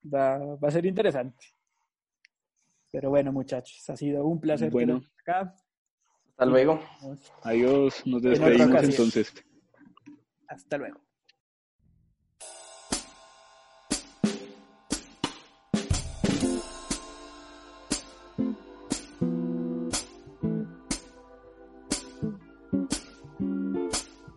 [0.04, 1.46] Va, va a ser interesante.
[2.90, 4.94] Pero bueno, muchachos, ha sido un placer Bueno.
[5.00, 5.56] tenerlos acá.
[6.30, 6.80] Hasta luego.
[7.42, 9.32] Adiós, nos despedimos entonces.
[10.48, 11.00] Hasta luego.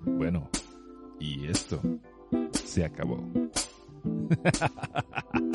[0.03, 0.49] Bueno,
[1.19, 1.81] y esto
[2.53, 3.23] se acabó.